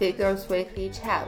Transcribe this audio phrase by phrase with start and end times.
[0.00, 0.69] tekrar with.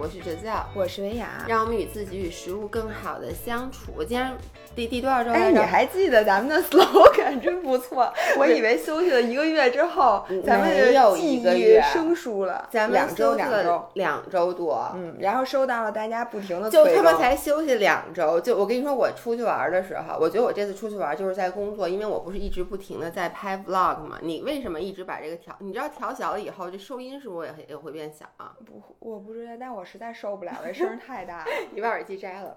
[0.01, 3.93] 我是哲教，我是维雅，让我们与自己与食物更好的相处。
[3.97, 4.37] 我今天
[4.75, 5.61] 第第多少周哎，来着？
[5.61, 8.13] 你还记得咱们的 slogan 真不错。
[8.37, 12.69] 我以为休息了一个月之后，咱们没有的记忆一个月生疏了。
[12.73, 18.41] 咱们两周两周，两周多，嗯，然后收到了大家不停的就他妈才休息两周。
[18.41, 24.19] 就我跟你说，我出去玩的时候，我觉得我这次出去玩就是在工作，因为我不是一直不停的在拍 vlog 嘛。
[24.23, 25.55] 你为什么一直把这个调？
[25.61, 28.53] 你知道调小了以后，这收音是不是也会也会变小啊？
[28.67, 31.47] 不，我不知道，但我实在受不了，这声儿 太大了。
[31.73, 32.57] 你把耳机摘了。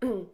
[0.00, 0.26] 嗯，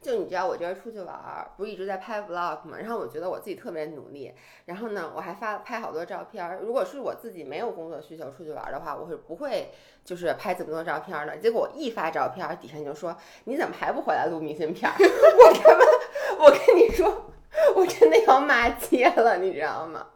[0.00, 2.76] 就你知道我这出去玩儿，不是一直在拍 vlog 嘛？
[2.78, 4.32] 然后我觉得我自己特别努力，
[4.66, 6.60] 然后呢，我还发拍好多照片儿。
[6.62, 9.70] 如果是我自己没有工作需求出去玩儿的话，我是不会
[10.04, 11.36] 就是拍这么多照片儿的。
[11.38, 14.94] 结果我一发照片儿，底下就说你怎么还不回来录明信片儿？
[15.00, 17.30] 我他妈，我跟你说，
[17.74, 20.06] 我真的要骂街了，你知道吗？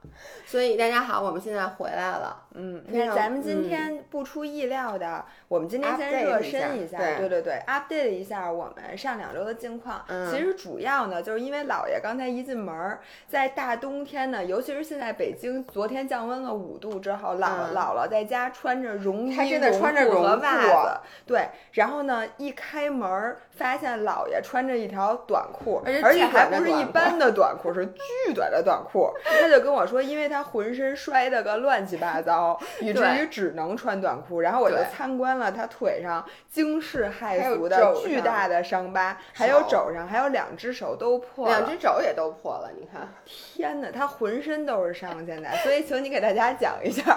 [0.45, 2.46] 所以大家好，我们现在回来了。
[2.57, 10.03] 嗯，那咱们今嗯天不出意料的，我们今天先热身一下，对对对对，update 一下我们上两周的近况。
[10.09, 29.11] 嗯其实主要呢，就是因为姥爷刚才一进门儿，在大冬天呢，尤其是现在北京，昨天降温了五度之后，姥、嗯姥姥在家穿着绒衣、她真的穿着绒裤和袜子，对，然后呢，一开门儿发现姥爷穿着一条短裤，而且还不是一般的短裤，是巨短的短裤。
[29.25, 32.46] 他就跟我说，因为他浑身摔得个乱七八糟，
[32.81, 34.41] 以至于只能穿短裤。
[34.41, 41.59] 然后我就参观了他腿上惊世骇俗的巨大的伤疤，还有肘上，还有两只手都破了。
[41.59, 43.09] 两只肘也都破了，你看。
[43.25, 45.57] 天哪，他浑身都是伤，现在。
[45.63, 47.17] 所以，请你给大家讲一下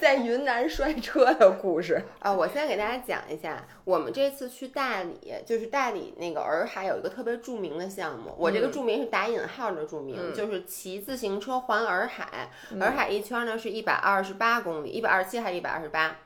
[0.00, 2.02] 在云南摔车的故事。
[2.18, 16.16] 啊，我先给大家讲一下，我们这次去大理，就是大理那个洱海有一个特别著名的项目，我这个嗯著名是打引号的著名，嗯就是骑自行车环洱海，洱海一圈呢是一百二十八公里，一百二十七还是一百二十八？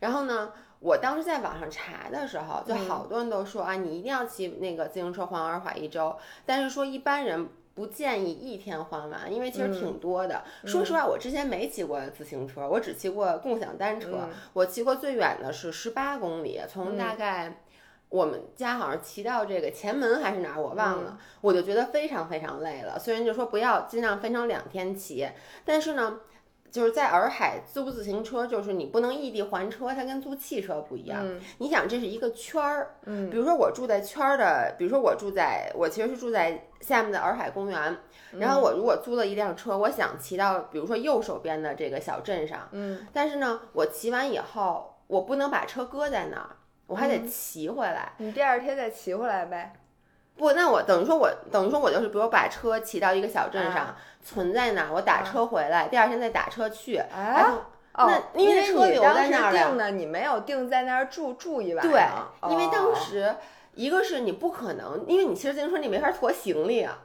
[0.00, 0.52] 然后呢？
[0.84, 10.42] 我当时在网上查的时候，就嗯好多人都说、啊，你一定要骑那个自行车环洱海一周，但是说一般人不建议一天环完，因为其实嗯挺多的。
[10.64, 14.08] 说实话，我之前没骑过自行车，我只骑过共享单车。
[14.22, 17.60] 嗯我骑过最远的是十八公里，从大概
[18.08, 22.98] 我们家好像骑到这个前门还是哪儿，我忘了，我就觉得非常非常累了。
[22.98, 25.28] 虽然就说不要尽量分成两天骑，
[25.64, 26.18] 但是呢。
[26.72, 31.20] 就是在洱海租自行车，就是你不能异地还车，它跟租汽车不一样。
[31.22, 37.98] 嗯你想，这是一个圈儿，嗯比如说我住在圈儿的，比如说我住在，我其实是住在下面的洱海公园，
[38.38, 46.56] 然后我如果租了一辆车，我想骑到比如说右手边的这个小镇上，嗯但是呢，我骑完以后，我不能把车搁在那儿，
[46.86, 48.14] 我还嗯得骑回来。
[48.16, 49.74] 你第二天再骑回来呗。
[50.36, 56.96] 不，那我等于说我等于说我就是，比如把车骑到一个小镇上，啊存在那儿，我打车回来，第二天再打车去。
[56.96, 57.44] 哎
[57.94, 63.34] 那因为为车留你当时在那儿了定的，你没有定在那儿住住一晚对上，因为当哦时
[63.74, 66.98] 一个是你不可能，因为你骑着自行车你没法驮行李啊，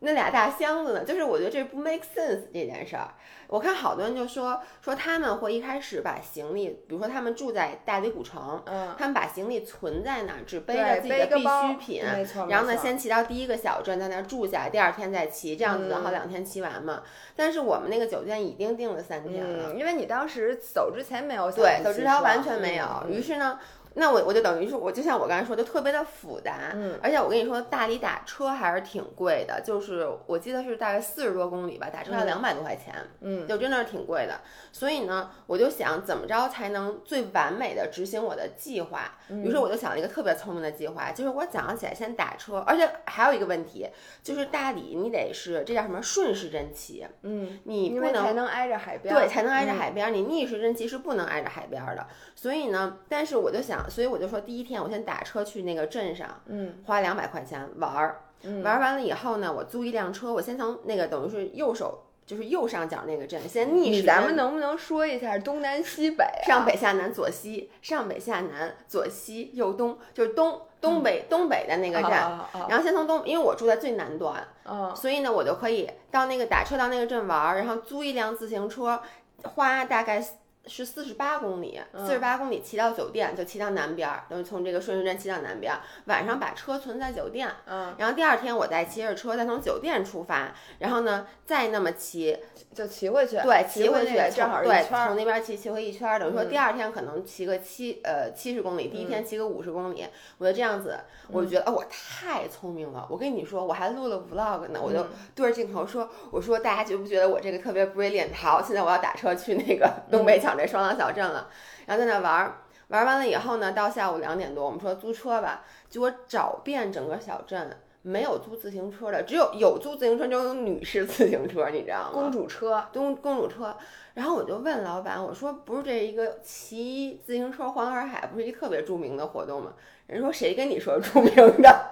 [0.00, 3.08] 那俩大箱子呢，就是我觉得这不 make sense 这件事儿。
[3.48, 17.02] 我看好多人就说说他们会一开始把行李，比如说他们住在大理古城，嗯，他们把行李存在那儿，只背着自己的必需品，没错然后呢，先骑到第一个小镇，在那儿住下，第二天再骑，这样子正好嗯两天骑完嘛。
[17.34, 22.86] 但是我们那个酒店已经订了三天了，嗯，因为你当时走之前没有想对，走之前完全没有。
[23.04, 23.58] 嗯于是呢，
[23.94, 26.70] 那我我就等于是我就像我刚才说，就特别的复杂。
[26.74, 34.40] 嗯而且我跟你说，大理打车还是挺贵的，就是我记得是大概四十多公里吧，打车要嗯两百多块钱，嗯就真的是挺贵的。
[34.72, 39.18] 所以呢，我就想怎么着才能最完美的执行我的计划。
[39.28, 43.88] 嗯于是我就想了一个特别聪明的计划，就是我早上起来先打车，而且还有一个问题，
[44.22, 50.10] 就是大理你得是这叫什么顺时针骑，嗯，你不能因为才能挨着海边儿，对，才能挨着嗯海边儿。
[50.10, 52.06] 你逆时针骑是不能挨着海边儿的。
[52.34, 58.20] 所以呢，但是我就想，所以我就说，第一天我先打车去那个镇上，嗯花两百块钱玩儿。
[58.42, 64.06] 嗯玩儿完了以后呢，我租一辆车，我先从那个等于是右手，就是右上角那个镇，先逆时针。
[64.06, 66.46] 咱们能不能说一下东南西北啊？
[66.46, 72.40] 上北下南左西，上北下南左西右东，就是东东北、东北的那个站。
[72.66, 79.02] 然后先从东，因为我住在最南端，啊所以呢，我就可以到那个打车到那个镇玩儿，然后租一辆自行车，
[79.42, 80.24] 花大概
[80.70, 92.38] 是四十八公里，嗯四十八公里骑到酒店，就骑到南边儿，等于从这个顺时针骑到南边儿，晚上把车存在酒店，嗯，然后第二天我再骑着车再从酒店出发，然后呢再那么骑，
[92.72, 100.06] 就骑回去，对，骑回去正好从对从那边骑骑回一圈儿，等于说嗯第二天可能骑个七呃七十公里，第一天骑个五十公里，
[100.38, 100.98] 我就这样子，
[101.32, 108.32] 我就嗯觉得哦我太聪明了，我跟你说我还录了 vlog 呢，我就嗯对着镜头说，我说大家觉不觉得我这个特别 brilliant？
[108.34, 111.48] 好，现在我要打车去那个东北角这双廊小镇了，
[111.86, 112.58] 然后在那玩儿。
[112.88, 122.10] 玩完了以后呢，到下午两点多，我们说租车吧，结果找遍整个小镇，没有租自行车的，只有有租自行车，就有女士自行车，你知道吗？
[122.12, 123.76] 公主车，公公主车。
[124.14, 129.72] 然后我就问老板，我说不是这一个骑自行车环洱海不是一特别著名的活动吗？
[130.08, 131.32] 人说谁跟你说著名
[131.62, 131.90] 的？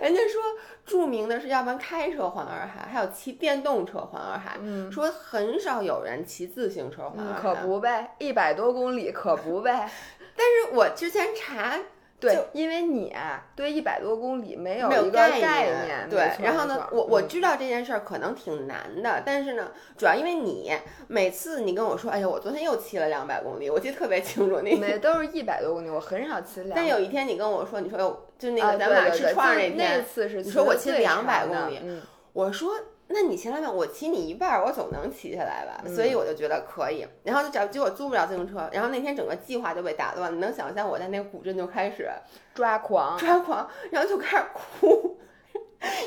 [0.00, 0.40] 人家说
[0.84, 4.56] 著名的是，要不然开车环洱海，还有骑电动车环洱海。
[4.60, 9.90] 嗯，说很少有人骑自行车环洱海，可不呗，一百多公里可不呗。
[10.36, 11.78] 但是我之前查。
[12.22, 13.12] 对，因为你
[13.56, 16.30] 对一百多公里没有一个概念，对。
[16.40, 20.72] 然后呢，我我知道这件事儿可能挺难的，但是呢，主要因为你
[21.08, 24.60] 每次你跟我说，哎呀，我昨天又骑了两百公里，我记得特别清楚。
[24.60, 26.76] 那每都是一百多公里，我很少骑两。
[26.76, 27.98] 但有一天你跟我说，你说
[28.38, 32.00] 就那个咱俩吃串那天，那次是你说我骑两百公里，嗯，
[32.32, 32.72] 我说。
[33.12, 35.82] 那你骑两秒我骑你一半，我总能骑下来吧？
[35.94, 37.06] 所以我就觉得可以。
[37.24, 40.34] 然后就找结果租不了自行车，然后那天整个计划就被打乱。
[40.34, 42.10] 你能想象我在那个古镇就开始
[42.54, 45.18] 抓狂，抓狂，然后就开始哭。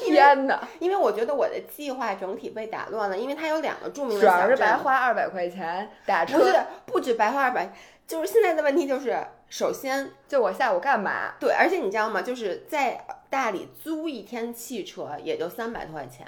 [0.06, 0.66] 天哪！
[0.80, 6.54] 因为我觉得我的计划整体被打乱了，因为它有两个著名的主要是白花二百块钱打车，不是
[6.86, 7.74] 不止白花二百，
[8.08, 11.34] 就是现在的问题就是，首先就我下午干嘛？
[11.40, 12.22] 对，而且你知道吗？
[12.22, 16.28] 就是在大理租一天汽车也就三百多块钱。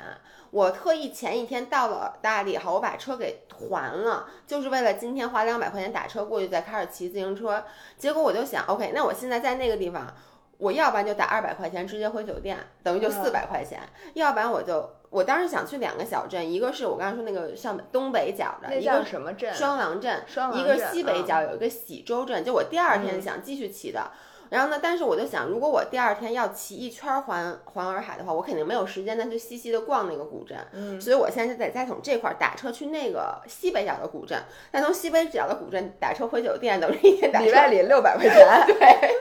[0.49, 7.63] 我特意前一天到了大理后，我把车给还了，就是为了今天花两百块钱打车过去，再开始骑自行车。
[7.97, 10.11] 结果我就想，OK，那我现在在那个地方，
[10.57, 13.79] 我要不然就打二百块钱直接回酒店，等于就四百块钱；
[14.13, 19.53] 要不然我就，我当时想去两个小镇，一个是我刚才说那个上东北角的，一个什么镇？
[19.53, 20.23] 双廊镇。
[20.25, 20.53] 双。
[20.53, 24.11] 一个西北角有一个喜洲镇，就我第二天想继续骑的。
[24.49, 24.79] 然后呢？
[24.81, 30.57] 但是我就想，如果我第二天要骑一圈环环洱海的话，我肯定没有时间再去细细的逛那个古镇。
[30.71, 38.35] 嗯，所以我现在在再从这块打车去那个西北角的古镇，再从西北角的古镇打车回酒店，等于一天打里外里六百块钱。
[38.67, 39.11] 对，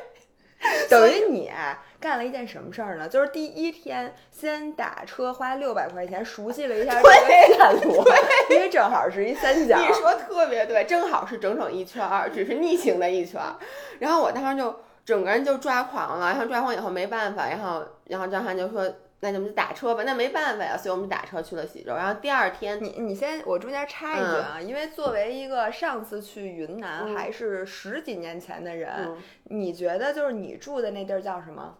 [0.91, 1.51] 等于你
[2.01, 3.09] 干了一件什么事儿呢？
[3.11, 8.05] 就是第一天先打车花六百块钱熟悉了一下 这个线路，
[8.51, 9.79] 因为正好是一三角。
[9.79, 13.57] 你说特别对，正好是整整一圈儿，只是逆行的一圈儿。
[13.99, 14.75] 然后我当时就。
[15.07, 21.95] 整个人就抓狂了，然后抓狂以后没办法，然后然后张翰就说：“那咱们就打车吧。”那没办法呀，所以我们打车去了喜洲。
[21.95, 31.77] 然后第二天，你你先，我中间插一句啊，因为作为一个上次去云南还是十几年前的人，你觉得就是你住的那地儿叫什么？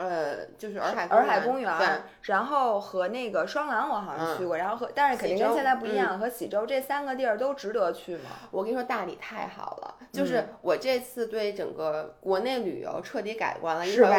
[0.00, 1.86] 呃，就是洱海洱海公园，对，
[2.22, 8.30] 然后和那个双廊我好像去过，然后和但是肯定跟现在不一样，和喜洲这三个地儿都值得去吗？
[8.50, 14.10] 我跟你说，大理太好了，就是我这次对整个国内旅游彻底改观了，是吧？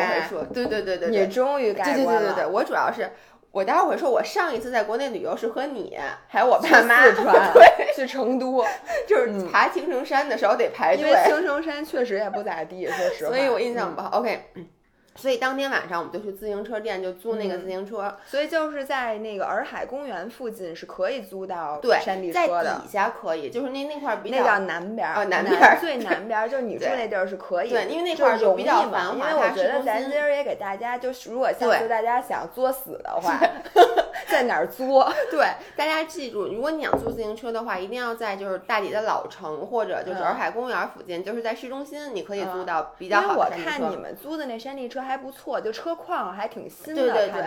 [0.54, 2.19] 对对对对，你终于改观了。
[2.19, 3.10] 对对对对，我主要是
[3.50, 8.63] 我待会儿说，我上一次在国内旅游是和你还有我爸妈四川 对去成都，
[9.07, 14.19] 就是爬青城山的时候得排队，因为青城山确实也不咋地，说实话， 所以我印象不好。
[14.19, 14.45] OK。
[15.16, 18.16] 所以当天晚上我们就去自行车店，就租那个自行车。
[18.25, 22.63] 所以就是在那个洱海公园附近是可以租到山地车的。
[22.63, 27.69] 在底下可以，就是那那块儿比较那叫南边儿，南边儿最南边儿，就是你住那地儿是可以。
[27.69, 29.13] 对，因为那块儿就比较繁华。
[29.13, 33.38] 因为我觉得咱今儿也给大家，就是如果下次大家想作死的话，
[34.31, 35.11] 在哪儿作？
[35.29, 35.45] 对，
[35.75, 43.69] 大家记住，如果你想租自行车的话，一定要在就是大理的老城或者就是洱海公园附近，就是在市中心，你可以租到比较好的山地车。
[43.71, 45.69] 因为我看你们租的那山地车还不错，就。
[45.81, 47.43] 车况还挺新的，对对对。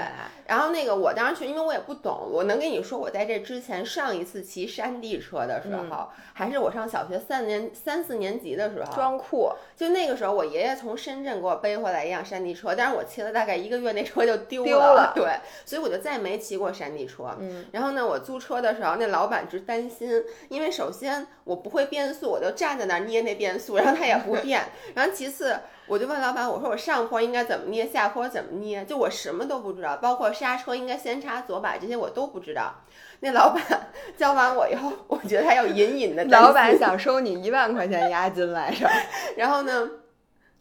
[0.49, 9.53] 然后那个我当时去，因为我也不懂，我能跟你说，我在这之前上一次骑山地车的时候，还是我上小学三年三四年级的时候，装酷。
[9.77, 15.13] 就那个时候，我爷爷从深圳给我背回来一辆山地车，但是我骑了大概一个月，那车就丢了。
[15.15, 17.35] 对，所以我就再没骑过山地车。
[17.39, 17.65] 嗯。
[17.73, 20.11] 然后呢，我租车的时候，那老板直担心，
[20.49, 24.61] 因为首先我不会变速，我就站在那儿捏那变速，然后他也不变。
[24.95, 25.57] 然后其次。
[25.87, 28.83] 我就问老板，我说我上坡应该怎么捏，下坡怎么捏？
[28.87, 32.75] 就我什么都不知道，包括刹车应该先插左把这些我都不知道。
[33.21, 33.63] 那老板
[34.17, 36.25] 教完我以后，我觉得他有隐隐的。
[36.25, 38.89] 老板想收你一万块钱押金来着。
[39.37, 39.91] 然后呢，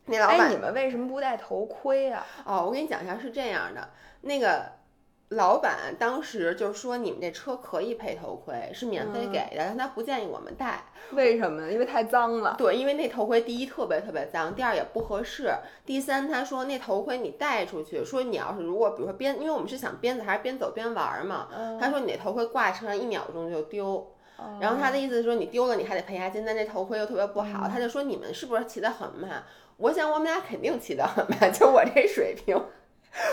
[0.08, 2.27] 那老板，哎，你们为什么不戴头盔啊？
[2.43, 3.91] 哦，我给你讲一下，是这样的，
[4.24, 4.82] 那个。
[5.33, 10.83] 老板当时就说：“你们这车可以配头盔，是免费给的，但他不建议我们戴。
[11.11, 11.71] 为什么？
[11.71, 12.55] 因为太脏了。
[12.57, 15.51] 对，因为那头盔第一特别特别脏，第二也不合适。
[15.85, 21.47] 第三，他说那头盔你戴出去，说你要是如果比如说边，因为我们是想边走还是边走边玩嘛。
[21.79, 24.09] 他说你那头盔挂车上一秒钟就丢。
[24.59, 27.67] 然后他的意思是说你丢了你还得赔押金，但那头盔又特别不好。
[27.67, 29.43] 他就说你们是不是骑得很慢？
[29.77, 32.61] 我想我们俩肯定骑得很慢，就我这水平。”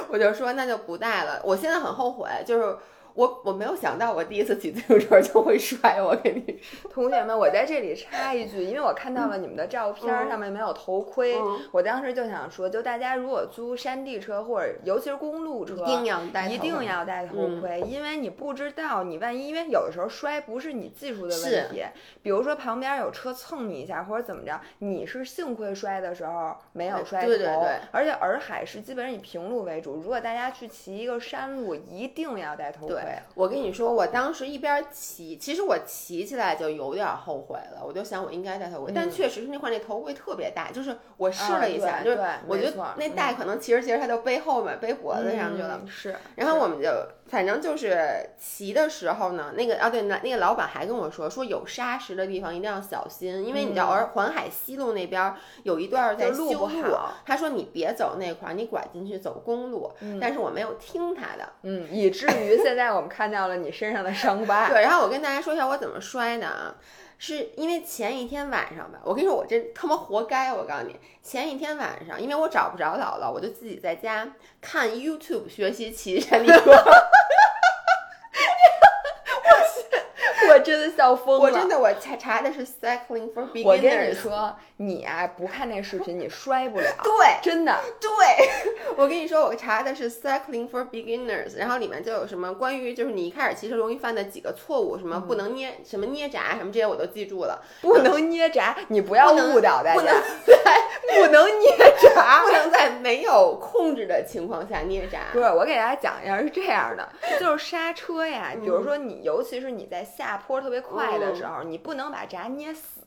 [0.08, 1.40] 我就说那就不带了。
[1.44, 2.76] 我现在很后悔，就是
[3.14, 6.90] 我我没有想到我第一次骑自行车就会摔，我跟你说。
[6.90, 21.84] 同学们，我在这里插一句，因为我看到了你们的照片，嗯上面没有头盔，嗯我当时就想说，就大家如果租山地车或者尤其是公路车，一定要戴头盔，一定要戴头盔，因为你不知道你万一，因为有的时候摔不是你技术的问题，
[22.22, 32.99] 比如说旁边有车蹭你一下或者怎么着，你是幸亏摔的时候没有摔头，对对对而且洱海是基本上以平路为主，如果大家去骑一个山路，一定要戴头盔。
[33.02, 45.80] 对，我跟你说，我当时一边骑，其实我骑起来就有点后悔了，我就想我应该戴头盔，但嗯确实是那块那头盔特别大，就是我试啊了一下，对就是我觉得那带可能骑着骑着它就背后面、背脖子上去了。
[45.82, 46.88] 嗯是，然后我们就
[47.30, 55.32] 反正就是骑的时候呢，那个啊对，那那个老板还跟我说，说有沙石的地方一定要小心，因为你知道，嗯而环海西路那边
[55.62, 56.68] 有一段在修路，
[57.24, 61.48] 他说你别走那块儿，你拐进去走公路，但是我没有听他的。
[61.62, 64.68] 嗯，以至于现在我们看到了你身上的伤疤。
[64.68, 66.74] 对，然后我跟大家说一下我怎么摔的啊，
[67.22, 70.54] 是因为前一天晚上吧，我跟你说，我真他妈活该！
[70.54, 74.26] 我告诉你，前一天晚上，因为我找不着姥姥，我就自己在家
[74.58, 76.72] 看 YouTube 学习骑山地车。
[80.48, 81.40] 我真的笑疯了。
[81.40, 83.64] 我真的我查查的是 Cycling for Beginners。
[83.64, 86.86] 我跟你说，你啊不看那视频，你摔不了。
[87.02, 87.12] 对
[87.42, 87.76] 真的。
[88.00, 88.48] 对，
[88.96, 100.14] 我跟你说，我查的是 Cycling for Beginners，然后里面就有什么关于就是你一开始骑车容易犯的几个错误，什么不能捏、什么捏闸什么这些我都记住了，不能捏闸，你不要误导大不能
[100.46, 100.54] 家，
[101.16, 101.76] 不能捏
[102.14, 102.50] 闸不。
[102.52, 105.20] 能在没有控制的情况下捏闸。
[105.32, 107.08] 不是，我给大家讲一下，是这样的，
[107.40, 113.00] 就是刹车呀，比如说你，尤其是你在下坡特别快的时候，你不能把闸捏死，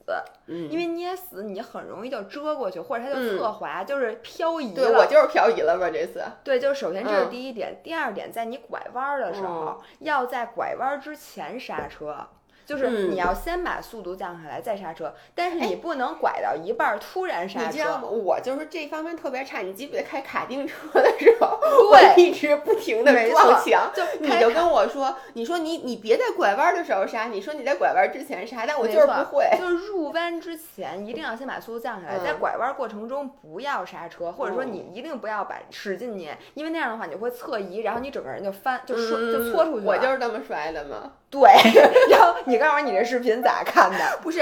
[0.48, 5.06] 嗯，因为捏死你很容易就遮过去，或者它就嗯侧滑，就是漂移了对我。
[5.06, 6.24] 就是漂移了吧这次。
[6.44, 12.28] 对，就是首先这是嗯第一点，第二点，在你拐弯儿的时候，要在拐弯儿之前刹车。
[12.66, 18.02] 就是嗯你要先把速度降下来再刹车，但是你不能拐到一半儿突然刹你知道吗？
[18.04, 18.08] 车。
[18.08, 19.60] 我就是这方面特别差。
[19.60, 21.60] 你记不记得开卡丁车的时候，
[21.92, 29.46] 对我一直不停的撞墙，就你就跟我说，你说你你别在拐弯的时候刹，你说你在拐弯之前刹，但我就是不会。
[29.58, 39.92] 就是入弯之前一定要先把速度降下来，嗯在拐弯过程中不要刹车，或者说嗯你一定不要把使劲捏，因为那样的话你会侧移，然后你整个人就翻就摔嗯就搓出去了。
[39.92, 41.12] 我就是这么摔的嘛。
[41.30, 41.42] 对，
[42.12, 44.20] 然后你告诉我你这视频咋看的？
[44.22, 44.42] 不是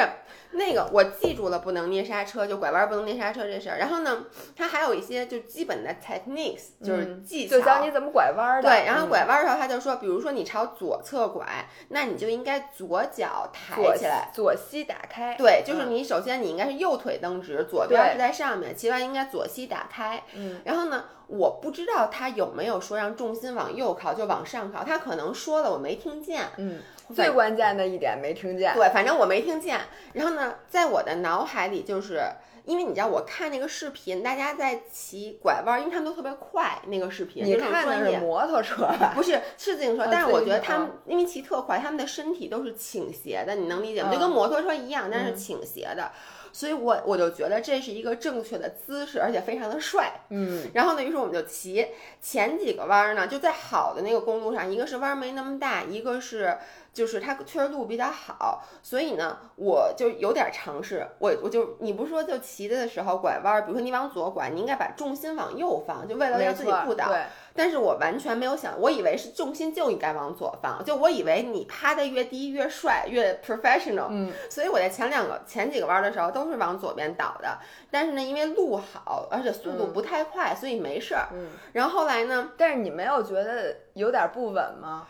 [0.52, 3.78] 那个，我记住了不能捏刹车，就拐弯不能捏刹车这事儿。
[3.78, 4.26] 然后呢，
[4.56, 7.58] 它还有一些就基本的 techniques，就是嗯技巧。
[7.58, 8.70] 就教你怎么拐弯的。
[8.70, 11.48] 对，然后嗯拐弯的时候，他就说，比如说你朝左侧拐，
[11.88, 14.30] 那你就应该左脚抬起来。
[14.34, 15.36] 左膝打开。
[15.38, 20.22] 对，就是嗯你首先你应该是右腿蹬直，左边对是在上面，其他应该左膝打开。
[20.36, 26.44] 嗯，然后呢，我不知道他有没有说让重心往右靠，就往上靠，他可能说了，我没听见。
[26.58, 28.74] 嗯，反最关键的一点没听见。
[28.74, 29.80] 对，反正我没听见。
[30.14, 32.22] 然后呢，在我的脑海里，就是
[32.66, 38.12] 因为你知道，我看那个视频，大家在骑拐弯，因为他们都特别快，那个视频你看的。
[38.12, 39.14] 是摩托车吧？
[39.16, 44.10] 不是是自行车，啊但是我觉得他们因为骑特快，他们的身体都是倾斜的，你能理解吗？
[44.12, 46.12] 嗯就跟摩托车一样，但是嗯倾斜的，
[46.52, 50.22] 所以我我就觉得这是一个正确的姿势，而且非常的帅。
[50.30, 51.88] 嗯，然后呢，于是我们就骑
[52.22, 56.58] 前几个弯儿呢，就在好的那个公路上，一个是弯儿没那么大，一个是
[56.94, 67.08] 就是它确实路比较好，所以呢，我就有点尝试，我我就你不是说就骑的时候拐弯儿，比如说你往左拐，你应该把重心往右放，就为了让自己不倒。
[67.08, 67.24] 对，
[67.56, 77.58] 但是我完全没有想，我以为是重心就应该往左放，就我以为你趴的越低越帅越 professional，嗯，所以我在前两个前几个弯的时候都是往左边倒的。
[77.90, 81.30] 但是呢，因为路好，而且速度嗯不太快，所以没事儿。
[81.34, 85.08] 嗯，然后后来呢，但是你没有觉得有点不稳吗？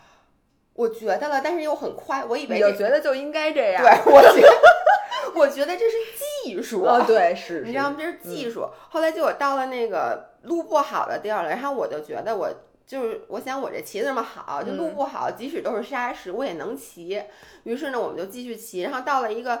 [0.74, 3.82] 我觉得了，但是又很快，我以为你觉得就应该这样。
[3.82, 4.48] 对，我觉得
[5.36, 5.96] 我觉得这是
[6.44, 7.96] 技术，哦，对，是，你知道吗？
[7.98, 8.66] 这是技术。
[8.88, 12.48] 后来就我到了那个路不好的地儿了，然后我就觉得我
[12.86, 17.22] 就是我想我这骑的这么好，就路嗯不好，即使都是沙石，我也能骑。
[17.64, 19.60] 于是呢，我们就继续骑，然后到了一个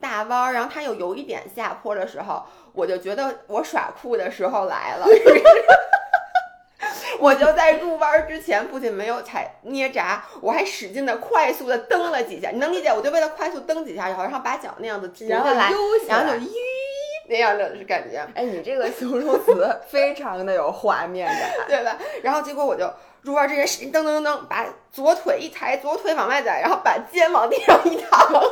[0.00, 5.06] 大弯儿，然后它又有一点下坡的时候，我就觉得我耍酷的时候来了。
[7.20, 12.50] 我就在入弯儿之前，不仅没有踩捏闸，我还使劲的快速的蹬了几下。
[12.50, 12.88] 你能理解？
[12.88, 15.70] 我就为了快速蹬几下，然后然后把脚那样子停然后下来，
[16.08, 16.48] 然后就咦
[17.28, 18.26] 那样的感觉。
[18.34, 21.50] 哎，你这个形容词非常的有画面感。
[21.68, 21.96] 对吧？
[22.22, 22.90] 然后结果我就
[23.22, 28.42] 入弯之前使劲蹬蹬蹬蹬，把左腿一抬，左腿往外踩，然后把肩往地上一躺，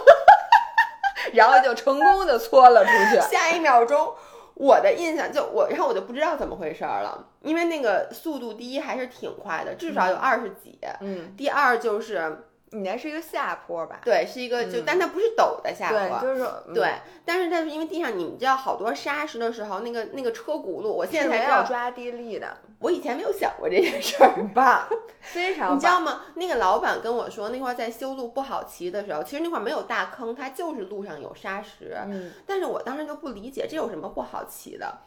[1.33, 3.21] 然后就成功的搓了出去。
[3.31, 4.13] 下一秒钟
[4.57, 10.79] 我的印象就我，然后我就不知道怎么回事儿了，因为那个速度第一还是挺快的，至少有二十几。
[11.01, 12.45] 嗯，第二就是
[12.77, 14.01] 你那是一个下坡吧？
[14.05, 16.21] 对，是一个就，嗯但它不是陡的下对，坡。
[16.21, 16.93] 就是说嗯对，
[17.25, 24.33] 但是它是因为地上你们知道好多沙石的时候，那个那个车轱辘，我现在才知道，没有抓地力的，我以前没有想过这件事儿。
[24.37, 24.87] 很棒，
[25.21, 25.77] 非常棒。
[25.77, 26.23] 你知道吗？
[26.35, 31.97] 那个老板跟我说，那块儿在修路不好骑的时候，其实那块儿没有大坑，它就是路上有沙石。
[32.07, 34.99] 嗯，但是我当时就不理解这有什么不好骑的，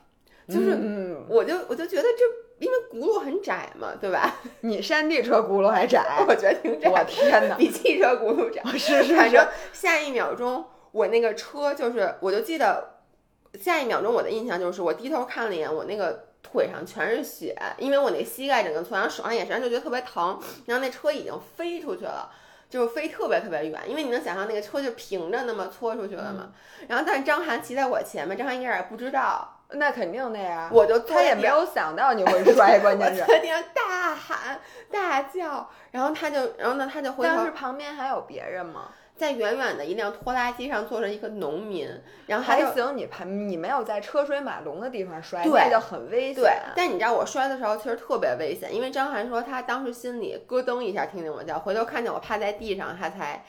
[0.48, 2.24] 就是嗯，我就我就觉得这
[2.60, 4.36] 因为轱辘很窄嘛，对吧？
[4.62, 7.56] 你山地车轱辘还窄， 我觉得挺窄我的，天哪！
[7.56, 8.62] 比汽车轱辘窄。
[8.78, 13.00] 是是反正是，下一秒钟，我那个车就是，我就记得
[13.60, 22.30] 下一秒钟我的印象就是，我低头看了一眼，我那个腿上全是血，因为我那膝盖整个挫，然后手上也是，然后就觉得特别疼，然后那车已经飞出去了。
[22.70, 26.52] 就是飞特别特别远，因为你能想象那个车就平着那么搓出去了嘛。
[26.88, 30.70] 然后，但是张涵骑在我前面，张涵应该也不知道，那肯定的呀。
[30.72, 33.24] 我就他也没有想到你会摔，关键是。
[33.26, 34.60] 在地上大喊
[34.92, 38.90] 大叫，然后他就，然后呢，他就回头当时旁边还有别人吗？
[39.16, 41.90] 在远远的一辆拖拉机上坐着一个农民，
[42.28, 46.42] 然后还行，你旁你没有在车水马龙的地方摔，对那就很危险。
[46.42, 53.44] 对，但你知道我摔的时候其实特别危险，因为张涵说他当时心里咯噔一下，听见我叫，回头看见我趴在地上，他才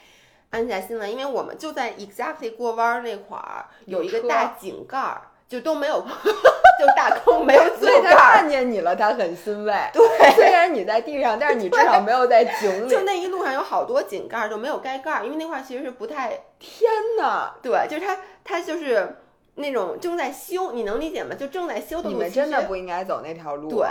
[0.49, 5.99] 安下心来，因为我们就在 exactly 过弯儿那块儿有一个大井盖儿，就都没有，
[6.79, 9.73] 就大坑没有井所以他，看见你了，他很欣慰。
[9.91, 10.31] 对。
[10.33, 13.01] 虽然你在地上，但是你至少没有在井里就。
[13.01, 17.53] 那一路上有好多井盖儿，就没有盖盖儿，因为那块儿其实是不太天哪！
[17.61, 19.17] 对，就是他，他就是
[19.55, 21.35] 那种正在修，你能理解吗？
[21.35, 23.69] 就正在修的路，你们真的不应该走那条路。
[23.69, 23.85] 对。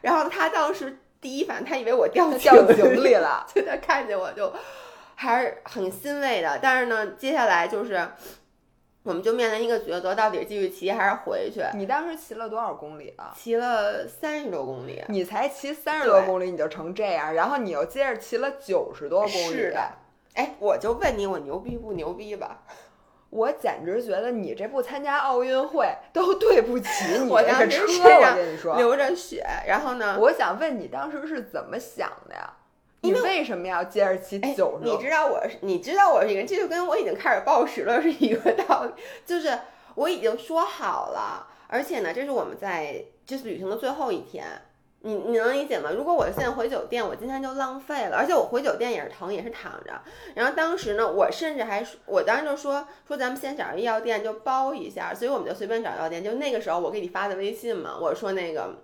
[0.00, 3.46] 然后他当时第一反应，他以为我掉他掉井里里了。
[3.54, 4.52] 就他看见我就
[5.14, 6.58] 还是很欣慰的。
[6.60, 8.08] 但是呢，接下来就是
[9.08, 11.62] 我们就面临一个抉择，到底继续骑还是回去？
[11.74, 13.32] 你当时骑了多少公里啊？
[13.34, 19.50] 骑了三十多公里，你才骑三十多公里你就成这样，然后你又接着骑了九十多公里。
[19.50, 19.80] 是的。
[20.34, 22.58] 哎，我就问你，我牛逼不牛逼吧？
[23.30, 26.88] 我简直觉得你这不参加奥运会都对不起
[27.22, 28.76] 你这个车，我跟你说。
[28.76, 30.18] 流着血，然后呢？
[30.20, 32.52] 我想问你当时是怎么想的呀？
[33.00, 34.88] 你因为为什么要接着骑哎九十？
[34.88, 38.92] 你知道我是，你知道我是一个人，这就跟我已经开始暴食了是一个道理，
[39.24, 39.58] 就是
[39.94, 44.44] 我已经说好了，而且呢，这是我们在这次旅行的最后一天。
[45.02, 45.90] 你你能理解吗？
[45.96, 49.92] 如果我现在回酒店，我今天就浪费了，而且我回酒店也是疼，也是躺着。
[50.34, 56.22] 然后当时呢，我甚至还说我当时就说说咱们先找一药店就包一下，所以我们就随便找药店。
[56.22, 58.74] 就那个时候我给你发的微信嘛，我说那个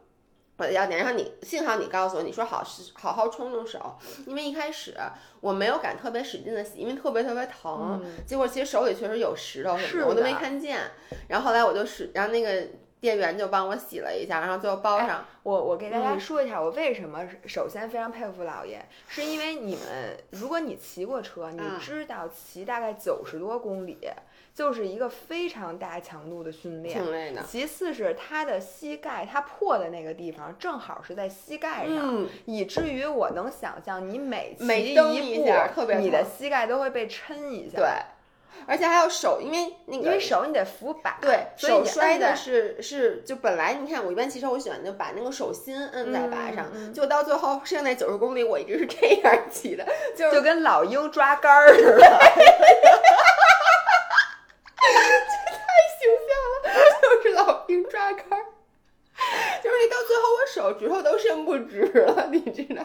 [0.56, 4.94] 我的要点，然后你幸好你告诉我，你说好是好好冲冲手，因为一开始
[5.40, 8.00] 我没有敢特别使劲的洗，因为特别特别疼。
[8.02, 10.80] 嗯结果其实手里确实有石头什么是的，我都没看见。
[11.28, 12.68] 然后后来我就使，然后那个
[13.04, 15.26] 店员就帮我洗了一下，然后最后包哎上。
[15.42, 23.98] 我我给大家嗯说一下，我为什么首先非常佩服老爷，是因为你们，如果你骑过车，你嗯知道骑大概九十多公里，
[24.54, 26.98] 就是一个非常大强度的训练。
[26.98, 37.76] 挺累的，其次是他的膝盖，他破的那个地方正好是在膝盖上，嗯，以至于我能想象你每骑每蹬一一下特别你的膝盖都会被抻一下。
[37.76, 37.88] 对，，
[38.66, 49.84] 而且还有手，因为那个因为手你得扶把，对所以摔的是是就本来你看我一般骑车我喜欢就把那个手心摁在把上，就到最后剩那九十公里我一直是这样骑的，
[50.16, 52.20] 就是就跟老鹰抓杆儿似的。
[56.00, 56.66] 形象了，
[57.00, 58.44] 就是老鹰抓杆儿。
[59.62, 62.84] 就是你到最后，我手指头都伸不直了，你知道？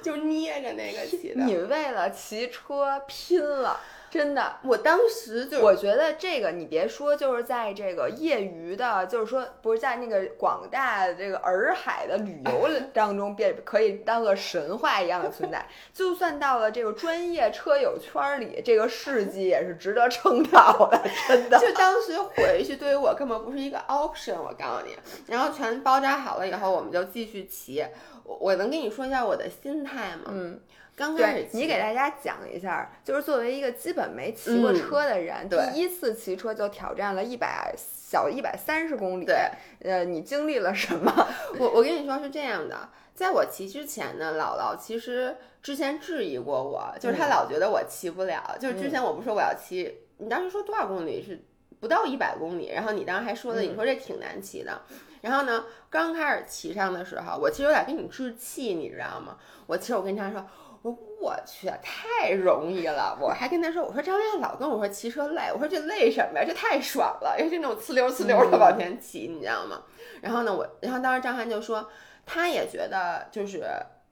[0.00, 1.42] 就捏着那个骑的。
[1.42, 4.56] 你为了骑车拼了，真的。
[4.64, 15.64] 我当时就我觉得这个你别说，就是在这个业余的，就是说不是在那个广大的这个洱海的旅游 当中，变可以当个神话一样的存在。
[15.94, 21.58] 就算到了这个专业车友圈儿里，这个事迹也是值得称道的，真的。
[21.58, 24.96] 就当时回去对于我根本不是一个 option，我告诉你。
[25.28, 27.86] 然后全包扎好了以后，我们就继续骑。
[28.24, 30.24] 我我能跟你说一下我的心态吗？
[30.28, 30.60] 嗯，
[31.00, 39.34] 刚开始你给大家讲一下，就是作为一个基本没骑过嗯车的人，对第一次骑车就挑战了一百小一百三十公里，对，
[39.82, 41.10] 呃，你经历了什么？
[41.58, 48.54] 我我跟你说是这样的，在我骑之前呢，姥姥其实之前质疑过我，就是她嗯老觉得我骑不了。
[48.60, 51.42] 就是之前我不说我要骑，你当时说多少公里是
[51.80, 54.82] 不到一百公里，然后你当时还说的，嗯你说这挺难骑的。
[55.22, 59.38] 然后呢，刚开始骑上的时候，我其实有点跟你置气，你知道吗？
[59.66, 60.46] 我其实我跟他说。
[60.82, 63.18] 我说我去，太容易了！
[63.20, 66.44] 我还跟他说，我说张亮老跟我说骑车累，我说这累什么呀？
[66.46, 69.82] 这太爽了，因为这种呲溜呲溜的往前骑，你知道吗？
[70.20, 71.88] 然后呢，我然后当时张翰就说，
[72.24, 73.64] 他也觉得就是。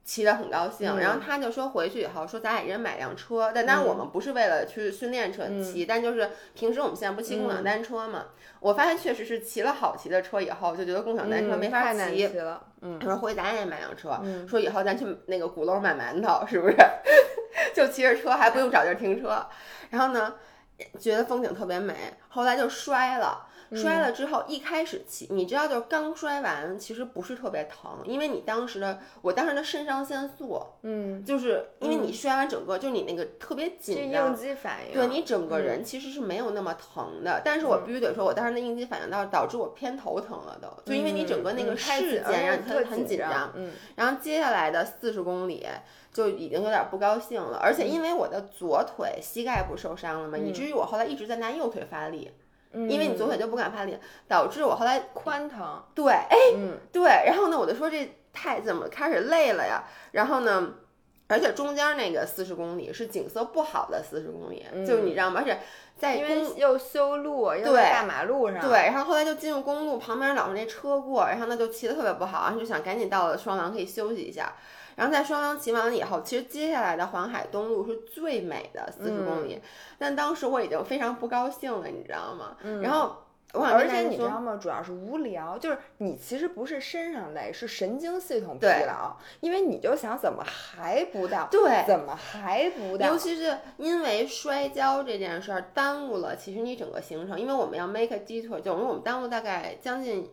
[0.09, 8.25] 骑得很高兴，然后他就说回去以后说咱俩一人买辆车，但当然我们不是为了去训练车骑，但就是平时我们现在不骑共享单车嘛。
[8.61, 12.67] 我发现确实是骑了好骑的车以后，就觉得共享单车没法骑了。
[12.81, 14.19] 嗯，他说回咱也买辆车，
[14.49, 16.77] 说以后咱去那个鼓楼买馒头，是不是？
[17.77, 19.47] 就骑着车还不用找地儿停车，
[19.91, 20.37] 然后呢，
[20.99, 21.95] 觉得风景特别美，
[22.31, 23.47] 后来就摔了。
[23.75, 37.43] 摔了之后，一开始骑，你知道，就是刚摔完，其实不是特别疼，因为你当时的，我当时的肾上腺素，嗯，就是因为你摔完整个，就你那个特别紧张，应激反应，对你整个人其实是没有那么疼的。
[37.45, 45.67] 但是我必须得说，我当时的应激反应到导致我偏头疼了，都就因为你整个那个事件让你很很紧张，嗯，然后接下来的四十公里
[46.13, 52.31] 就已经有点不高兴了，而且因为我的左腿膝盖不受伤了嘛，以至于我后来一直在拿右腿发力。
[52.73, 55.83] 因为你左腿就不敢发力，导致我后来髋疼。
[55.95, 59.85] 对，哎，嗯，对，然后呢，我就说这太怎么开始累了呀？
[60.13, 60.75] 然后呢，
[61.29, 65.41] 而且中间那个四十公里是景色不好的四十公里，就是你知道吗？
[65.41, 65.59] 而且
[65.97, 68.61] 在因为又修路，又在大马路上。
[68.61, 74.53] 对，然后后来就进入公路，旁边老是那车过，然后那就骑的特别不好，然后就想赶紧到了双廊可以休息一下。
[74.99, 79.63] 然后在双廊骑完了以后，其实接下来的环海东路是最美的四十公里，
[79.97, 82.57] 但当时我已经非常不高兴了，你知道吗？
[82.83, 83.15] 然后
[83.53, 84.59] 我想，而且你知道吗？
[84.61, 91.47] 主要是无聊，就是你其实不是身上累，是神经系统疲劳，因为你就想怎么还不到？
[91.49, 93.07] 对，怎么还不到？
[93.07, 100.29] 尤其是因为摔跤这件事儿耽误了，其实你整个行程，因为我们要 make a detour，就我们耽误大概将近。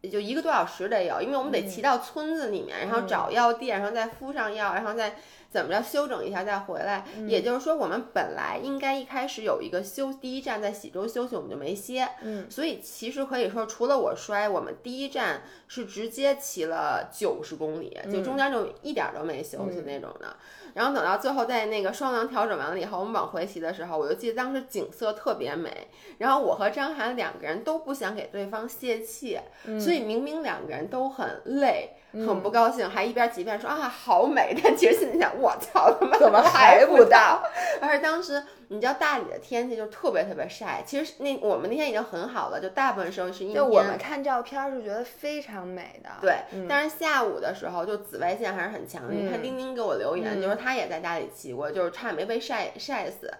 [0.00, 5.16] 也就一个多小时得有，因为我们得骑到村子里面，然后找药店，然后再敷上药，然后再
[5.50, 7.04] 怎么着休整一下再回来。
[7.26, 12.08] 也就是说，我们本来应该一开始有一个休第一站在喜洲休息，我们就没歇。
[12.22, 20.36] 嗯，所以其实可以说，除了我摔，我们第一站是直接骑了九十公里，就中间就一点都没休息那种的。
[20.74, 25.88] 然后等到最后，在那个双廊调整完了以后，我们往回骑的时候，我就记得当时景色特别美。
[26.18, 29.38] 然后我和张涵两个人都不想给对方泄气，
[29.80, 37.42] 所以明明两个人都很累、很不高兴，还一边骑一边说啊好美，但其实心里想我操他妈怎么还不到？
[37.80, 43.56] 而且当时你知道大理的天气就特别特别晒，其实那我们那天已经很好了，就大部分时候是阴天。
[43.56, 46.36] 就我们看照片是觉得非常美的，对。
[46.68, 49.14] 但是下午的时候就紫外线还是很强的。
[49.14, 53.32] 你看丁丁给我留言，就说他也在大理骑过，就是差点没被晒晒死，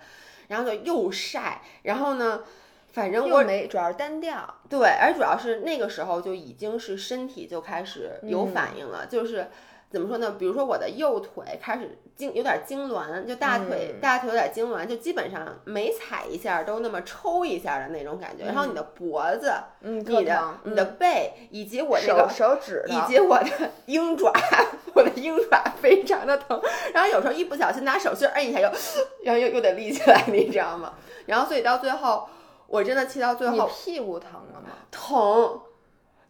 [0.49, 2.43] 然后就又晒，然后呢，
[2.92, 9.48] 反正我没主要是单调，对，而主要是那个时候就已经是身体就开始有反应了，就是。
[9.90, 10.37] 怎么说呢？
[10.38, 18.44] 比如说我的右腿开始痉，有点痉挛，就大腿大腿有点痉挛，就基本上每踩一下都那么抽一下的那种感觉。
[18.44, 23.46] 然后你的脖子，嗯，你的你的背，以及我这个手指，以及我的
[23.87, 24.31] 鹰爪，
[24.94, 26.61] 我的鹰爪非常的疼。
[26.92, 28.70] 然后有时候一不小心拿手心摁一下，又，
[29.24, 30.92] 然后又又得立起来，你知道吗？
[31.24, 32.29] 然后所以到最后，
[32.68, 34.68] 我真的骑到最后，屁股疼了吗？
[34.90, 35.61] 疼。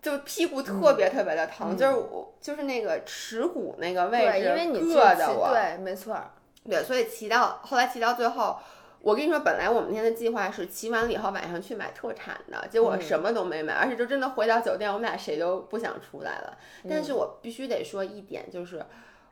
[0.00, 6.16] 就屁股特别特别的疼，就是我就是那个耻骨那个位置因为你硌的我，对，没错，
[6.64, 8.56] 对，所以骑到后来骑到最后，
[9.00, 16.56] 我跟你说，本来我们那天的计划是骑完了以后晚上去买特产的，结果什么都没买，而且就真的回到酒店，我们俩谁都不想出来了。
[16.88, 18.80] 但是我必须得说一点，就是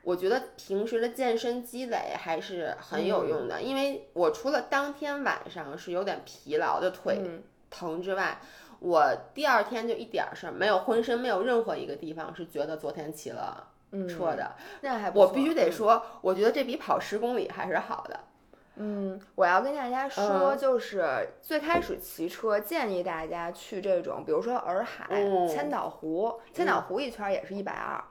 [0.06, 7.20] 我觉得平时的健身积累还是很有用的，因为我除了当天晚上是有点疲劳的腿
[7.68, 8.38] 疼之外。
[8.78, 13.66] 我第二天就一点事儿没有，浑身没有任何一个地方是觉得昨天骑了
[14.06, 14.52] 车的。
[14.82, 18.20] 那还我必须得说，我觉得这比跑十公里还是好的。
[18.76, 25.08] 嗯，我要跟大家说，就是最开始骑车建议大家去这种，比如说洱海、
[25.48, 28.04] 千岛湖，千岛湖一圈也是一百二，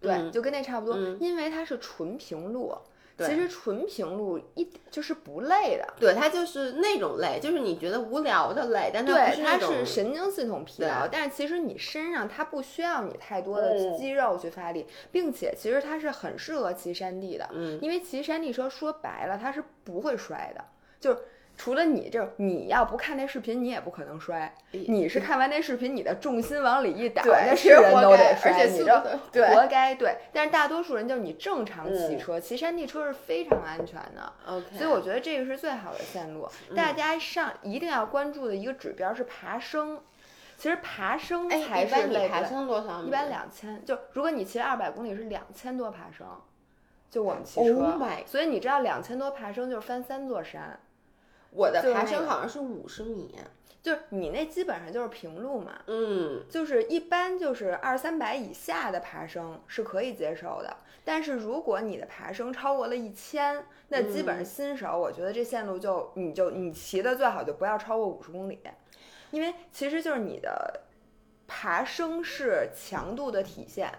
[0.00, 2.74] 对，就跟那差不多，因为它是纯平路。
[3.16, 20.64] 其实纯平路一就是不累的，对它就是那种累，就是你觉得无聊的累，但它它是神经系统疲劳，但是其实你身上它不需要你太多的肌肉去发力，并且其实它是很适合骑山地的，嗯，因为骑山地车说白了它是不会摔的，
[20.98, 21.18] 就是。
[21.56, 24.52] 除了你这，你要不看那视频，你也不可能摔。
[24.72, 28.66] 你是看完那视频，你的重心往里一打，那是人都得摔。
[28.66, 28.84] 你
[29.32, 29.94] 这活该。
[29.94, 34.32] 对，但是大多数人就是你正常骑车，骑山地车是非常安全的。
[34.46, 36.48] OK，所以我觉得这个是最好的线路。
[36.74, 40.00] 大家上一定要关注的一个指标是爬升。
[40.56, 42.28] 其实爬升才是累。
[42.28, 43.02] 爬升多少？
[43.02, 43.84] 一般两千。
[43.84, 46.26] 就如果你骑二百公里是两千多爬升。
[47.10, 50.80] 就我们骑车 Oh 所以你知道两千多爬升就是翻三座山，
[51.54, 53.34] 我的爬升好像是五十米，
[53.80, 68.58] 就是你那基本上就是平路嘛，嗯，就是一般就是二三百以下的爬升是可以接受的，但是如果你的爬升超过了一千，那基本上新手，我觉得这线路就你就你骑的最好就不要超过五十公里，
[69.30, 70.80] 因为其实就是你的
[71.46, 73.92] 爬升是强度的体现。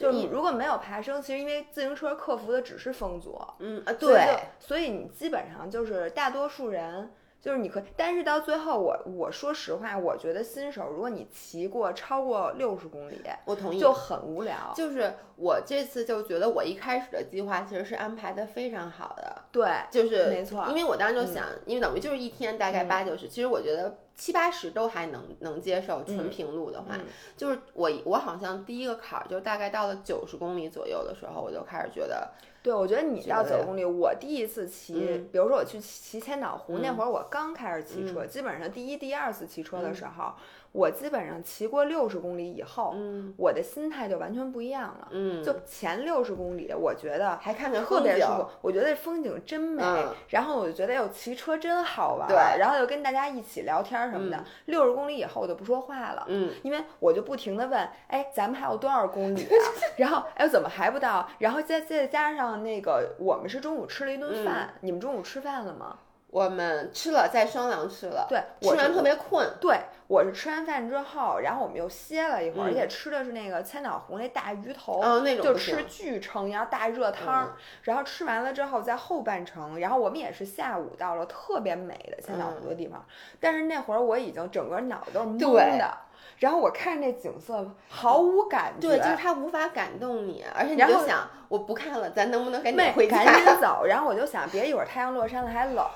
[0.00, 13.78] 就是你如果没有爬升，其实因为自行车克服的只是风阻，嗯啊，对，所以你基本上就是大多数人，就是你可以，但是到最后我我说实话，我觉得新手如果你骑过超过六十公里，我同意。
[13.78, 14.72] 就很无聊。
[14.74, 20.66] 就是我这次就觉得我一开始的计划其实是安排的非常好的，对，就是没错。
[20.68, 22.88] 因为我当时就想，因为等于就是一天大概嗯。
[22.88, 27.06] 八九十，其实我觉得七八十都还能能接受，纯嗯平路的话，嗯
[27.38, 32.30] 就是我我好像第一个坎儿就大概到了九十公里左右的时候，我就开始觉得，
[32.62, 40.34] 对，我觉得你到九十公里，我第一次骑，嗯比如说我去骑千岛湖、那嗯会儿，我刚开始骑车，基本上第一、第二次骑车的嗯时候，
[40.72, 45.08] 我基本上骑过六十公里以后，嗯我的心态就完全不一样了。
[45.10, 49.82] 嗯，就前六十公里，我觉得还看着舒服，我觉得风景真美。
[49.82, 52.28] 嗯然后我就觉得，哟，骑车真好玩。
[52.28, 54.44] 对然后又跟大家一起聊天什么的嗯。
[54.66, 56.24] 六十、公里以后我就不说话了。
[56.28, 59.66] 嗯，因为我就不停的问，哎，咱们还有多少公里啊？
[59.98, 61.28] 然后，哎，怎么还不到？
[61.38, 65.98] 然后再再加上那个，我们是中午吃了一嗯顿饭，你们中午吃饭了吗？
[66.30, 72.74] 我们吃了，在双廊吃了，对，吃完特别困，对，我是吃完饭之后，然后我们又歇了一会儿，而嗯。
[72.74, 77.52] 且吃的是那个千岛湖那大鱼头，哦那种就吃巨撑，然后大热汤儿，嗯。
[77.82, 83.04] 然后吃完了之后，在后半程，然后我们也是下午到了特别美的千岛湖的地方，
[83.40, 85.78] 但是那会儿我已经整个脑子都是懵对。
[85.78, 85.98] 的，
[86.38, 93.24] 然后我看那景色毫无感觉，对，就是它无法感动你，而且你就想，我不看了，咱能不能赶紧没回家？
[93.24, 95.86] 赶紧走， 然后我就想，别一会儿太阳落山了还冷。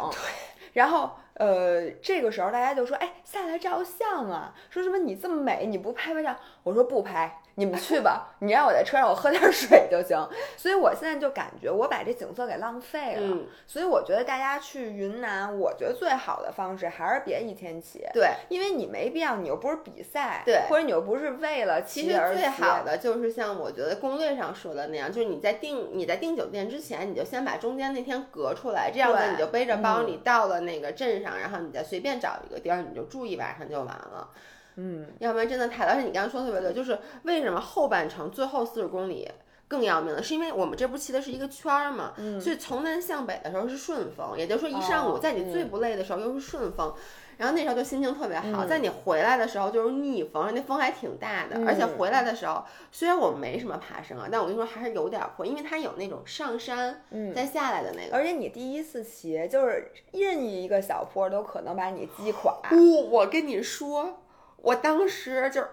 [0.74, 6.34] 然后呃，这个时候大家就说，哎，下来照相啊，说什么你这么美，你不拍拍照？
[6.62, 10.28] 我说不拍，你们去吧，你让我在车上我喝点水就行。
[10.56, 13.22] 所以我现在就感觉我把这景色给浪费了。
[13.22, 18.04] 嗯所以我觉得大家去云南，我觉得最好的方式还是别一天骑。
[18.12, 34.28] 对，因为你没必要，你又不是比赛，对或者你又不是为了其实最好的就是像我觉得攻略上说的那样，就是你在订你在订酒店之前，你就先把中间那天隔出来，这样子你就背着包，嗯你到了那个镇上，然后你再随便找一个地儿，你就住一晚上就完了。
[34.76, 39.28] 嗯，要不然真的太，而且你刚刚说的特别对，就是为什么后半程最后四十公里
[39.68, 46.94] 更要命了，是因为我们这不骑的是一个圈儿嘛，所以从南向北的时候是顺风，也就是说一上午哦在你最嗯不累的时候又是顺风。
[47.36, 58.14] 然后那时候就心情特别好，嗯在你回来的时候就是逆风，那风还挺大的，而且嗯回来的时候虽然我没什么爬升啊，但我跟你说还是有点坡，因为它有那种上山嗯再下来的那个。
[58.14, 62.54] 而且你第一次骑，就是任意一个小坡都可能把你击垮。
[62.70, 64.20] 我我跟你说，
[64.64, 65.68] 我当时就是，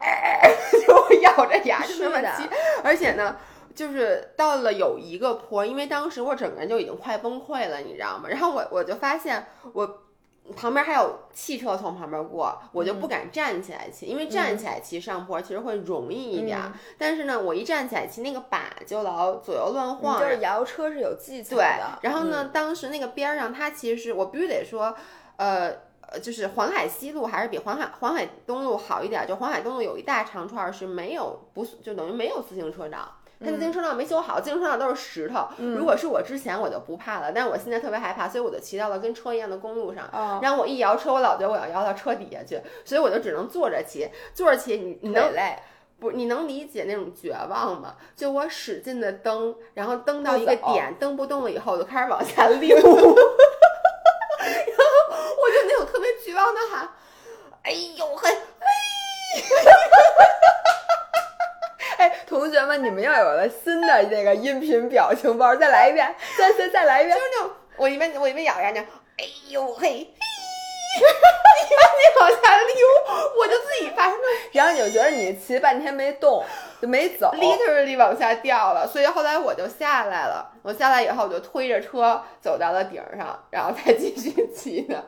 [0.86, 2.48] 就咬着牙就那么骑，
[2.82, 3.36] 而且呢。
[3.76, 8.26] 就是到了有一个坡，因为当时我整个人就已经快崩溃了，你知道吗？
[8.26, 9.98] 然后我我就发现我
[10.56, 16.58] 旁边还有汽车从旁边过，我就不敢站起来骑，因为站起来骑上坡其实会容易一点
[16.96, 24.96] 但是呢，我一站起来骑，那个把就老左右乱晃，就是摇车是有技巧对的。，然后呢，嗯，当时那个边儿上，它其实我必须得说，
[25.36, 25.84] 呃。
[26.16, 29.26] 呃，就是黄海西路还是比黄海黄海东路好一点儿。
[29.26, 35.48] 就黄海东路有一大长串儿是没有不就等于没有自行车道，它的自行车道没修好，自行车道都是石头。
[35.58, 40.08] 如果是我之前我就不怕了，但是我现在特别害怕，所以我就骑到了跟车一样的公路上。
[40.12, 44.08] 哦然后我一摇车，我老觉得我要摇到车底下去，所以我就只能坐着骑。
[44.32, 45.56] 坐着骑，你你能累，
[45.98, 47.96] 不，你能理解那种绝望吗？
[48.14, 52.94] 就我使劲的蹬，然后蹬到一个点，蹬不动了以后，我就开始往下溜， 然后
[55.42, 56.88] 我就那种特别绝望的喊
[57.66, 58.30] ：“哎呦嘿！”
[61.98, 67.22] 哎，同学们，你们要有了新的这个音频表情包，再来一遍，再再再来一遍就。
[67.22, 68.86] 是那种我一边我一边咬牙那样，
[69.18, 72.86] 哎呦 嘿，嘿，一边你往下溜，
[73.40, 74.16] 我就自己发生
[74.52, 76.44] 然后你就觉得你骑半天没动，
[76.80, 77.32] 就没走。
[77.34, 80.52] literally 往下掉了，所以后来我就下来了。
[80.62, 85.02] 我下来以后，我就推着车走到了顶上，然后再继续骑的。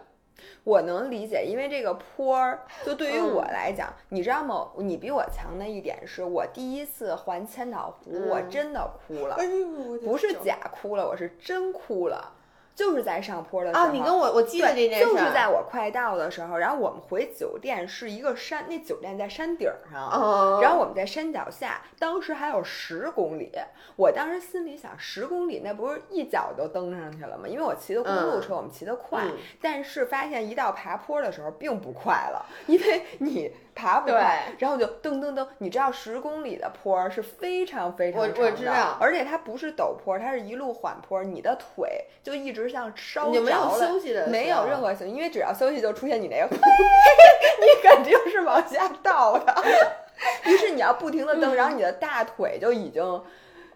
[0.68, 4.68] 我能理解，因为这个坡儿，就对于嗯我来讲，你知道吗？
[4.76, 12.34] 你比我强的一点是我第一次环千岛湖，我嗯真的哭了，哎呦，不是假哭了，我是真哭了。
[12.78, 13.86] 就是在上坡的时候。
[13.86, 23.50] 啊，你跟我我记得这对，件事，就是在我快到的时候，然后我们回酒店是一个山，那酒店在山顶上，嗯，然后我们在山脚下，当时还有十公里。
[23.96, 27.48] 我当时心里想，十公里那不是一脚就登上去了吗？
[27.48, 35.44] 因为我骑的公路车，我们骑得快，嗯但是发现一到爬坡的时候并不快了，因为 你爬不快，然后就噔噔噔。
[35.58, 43.88] 你知道十公里的坡是非常非常我长的，我知道而且它不是陡坡，它是一路缓坡，你的腿就一直像烧你没有着了。
[43.88, 49.64] 休息的，没有任何休息，因为只要休息就出现你那个， 你肯定是往下倒的。
[50.46, 53.22] 于是你要不停的蹬，然后你的大腿就已经，你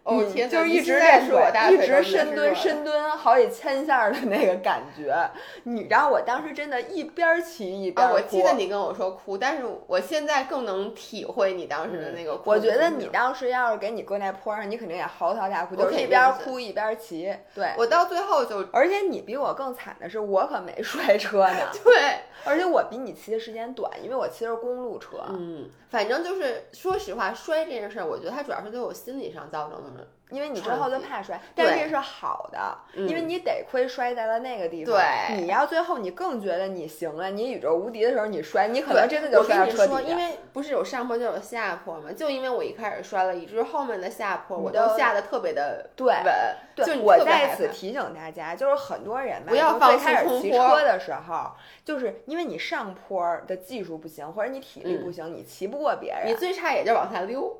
[0.05, 5.15] 哦天就是一直在练说一直深蹲深蹲好几千下儿的那个感觉。
[5.63, 12.59] 你，然后我当时真的一边儿骑一边我记得你跟我说哭，但是我现在更能体会你当时的那个哭我。
[12.59, 17.33] 觉得你当时要是给你搁那坡上，你肯定也嚎啕大哭，就是一边儿哭一边儿骑。
[17.55, 21.59] 对，我到最后就而且你比我更惨的是，我可没摔车呢。
[21.85, 25.19] 对，而且我比你骑的时间短，因为我骑的是公路车。
[25.29, 29.92] 嗯，反正就是说实话，摔这件事儿，我觉得它主要是对我心理上造成的。
[30.31, 34.95] 因为你最后就怕摔，但是这是好的，嗯因为你得亏摔在了那个地方。
[34.95, 40.17] 对你要最后你更觉得你行了，你宇宙无敌的时候你摔，你可能真的就摔到车跟你说，因。
[40.17, 46.57] 为不是有上坡就有下坡嘛，就因为我一开始摔了，以至于后面的下坡我都都下的特别的对稳。
[46.77, 51.53] 就对，你我在此提醒大家，就是很多人吧，不要就放弃最开始骑车的时候，
[51.85, 56.27] 就是因为你上坡的技术不行，或者你体力不行，你骑不过别人。
[56.27, 57.59] 你最差也就往下溜。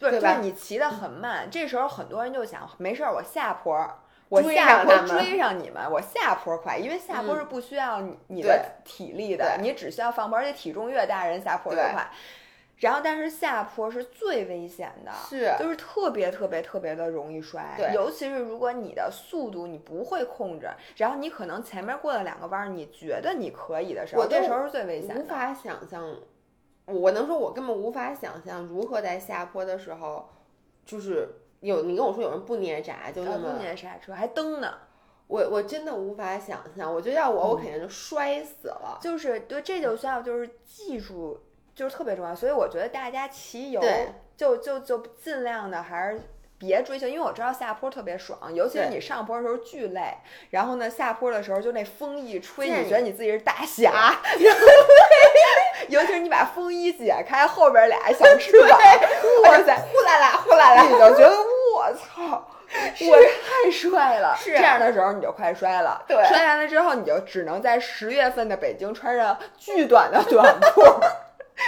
[0.00, 3.98] 对，对吧就是你骑得很慢，这时候很多人就想，没事儿，我下坡儿，
[4.30, 12.10] 我下坡追上你们，我下坡快，因为下坡嗯是不需要你的体力的，对你只需要放坡，而且体重越大，人下坡越快。
[12.78, 25.20] 然后，但是下坡是最危险的，是就是特别特别特别的容易摔，对尤其是如果你的速度你不会控制，然后你可能前面过了两个弯儿，你觉得你可以的时候，我这时候是最危险的。
[25.20, 26.02] 无法想象，
[26.86, 30.28] 我能说，我根本无法想象如何在下坡的时候，
[30.84, 31.28] 就是
[31.60, 34.74] 有你跟我说有人不捏闸，就那么不，捏刹车还蹬呢，
[35.26, 36.92] 我我真的无法想象。
[36.92, 38.98] 我觉得要我，我肯定就摔死了。
[39.00, 41.38] 就是对，这就需要就是技术，
[41.74, 42.34] 就是特别重要。
[42.34, 46.20] 所以我觉得大家骑游对就就就尽量的还是
[46.60, 50.14] 别追求，因为我知道下坡特别爽，尤其是你上坡的时候巨累，
[50.50, 54.14] 然后呢下坡的时候就那风一吹，你觉得你自己是大侠，
[55.88, 58.78] 尤其是你把风衣解开，后边俩小翅膀，
[59.44, 61.34] 哇塞，呼啦啦，呼啦啦，你就觉得
[61.74, 62.46] 我操。
[62.72, 66.00] 我太帅了，是这样的时候你就快摔了。
[66.06, 70.80] 对摔完了之后，你就只能在十月份的北京穿着巨短的短裤，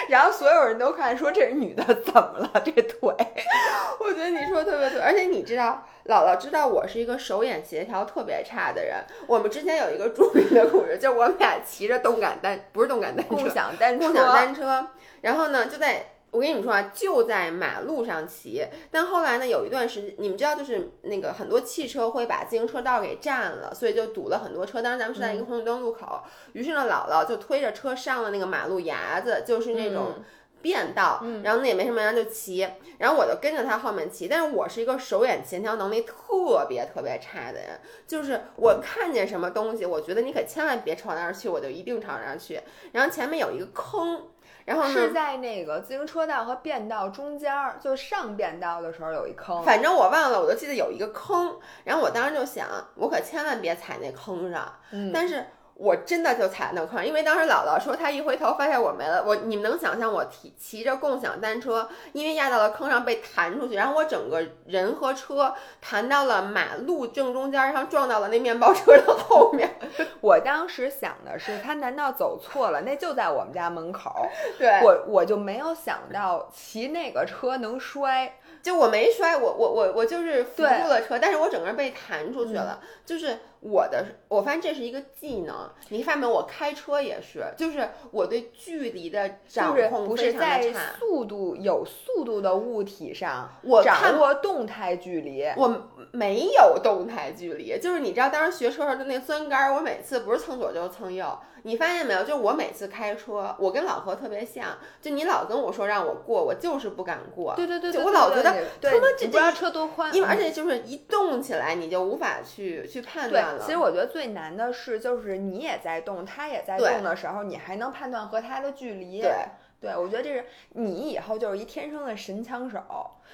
[0.09, 2.63] 然后所有人都看说这是女的怎么了？
[2.65, 3.15] 这腿，
[4.01, 8.97] 我觉得你说的特别对，而且你知道，姥姥知道我是一个手眼协调特别差的人。
[9.27, 14.87] 我们之前有一个著名的故事，就是我们俩骑着动感单，不是动感单车，共享单车，共享单车，
[15.23, 16.07] 然后呢就在。
[16.33, 24.81] 我跟你们说啊，就在马路上骑，但后来呢，有一段时间，你们知道，就是那个很多汽车会把自行车道给占了，所以就堵了很多车。
[24.81, 26.23] 当时咱们是在一个红绿灯路口，
[26.55, 30.25] 于是呢，姥姥就推着车上了那个马路牙子，就是那种嗯。
[30.62, 31.42] 便道，嗯。
[31.42, 32.66] 然后那也没什么人就骑，
[32.97, 42.61] 然后我就跟着他后面骑，但是我是一个手眼协调能力特别特别差的人，就是我看见什么东西，我觉得你可千万别朝那儿去，我就一定朝那儿去。
[42.92, 44.29] 然后前面有一个坑，
[44.64, 49.62] 然后是，在那个自行车道和便道中间儿，就上便道的时候有一坑。
[49.62, 55.44] 反正我忘了，我就记得有一个坑，然后我当时就想，我可千万别踩那坑上，嗯，但是。
[55.83, 69.68] 我真的就踩那坑，因为当时姥姥说她一回头发现我没了，我你们能想象我骑骑着共享单车，因为压到了坑上被弹出去，然后我整个人和车弹到了马路正中间，然后撞到了那面包车的后面。
[70.23, 72.83] 我当时想的是，他难道走错了？
[72.83, 74.29] 那就在我们家门口。
[74.57, 78.38] 对我我就没有想到骑那个车能摔。
[78.62, 82.79] 就我没摔，我我我我就是扶住了车，但是我整个人被弹出去了。
[83.05, 85.70] 就是我的，我发现这是一个技能。
[85.88, 86.33] 你发现没有？
[86.33, 90.72] 我开车也是，就是我对距离的掌就是控不是在。
[90.98, 95.44] 速度有速度的物体上，我看掌握动态距离。
[95.57, 101.38] 我没有动态距离，就是你知道当时学车时候的那钻杆儿，我每次不是蹭左就是蹭右。
[101.65, 102.23] 你发现没有？
[102.23, 104.67] 就是我每次开车，我跟老何特别像，
[105.00, 107.54] 就你老跟我说让我过，我就是不敢过。
[107.54, 119.21] 对对对对，就我老觉得对他妈这你不知道车多宽，因为而嗯且就是一动起来，你就无法去去判断了。，其实我觉得最难的是，就是你也在动，他也在动的时候，你还能判断和他的距离。
[119.21, 119.33] 对
[119.81, 120.44] 对，我觉得这是
[120.75, 122.81] 你以后就是一天生的神枪手，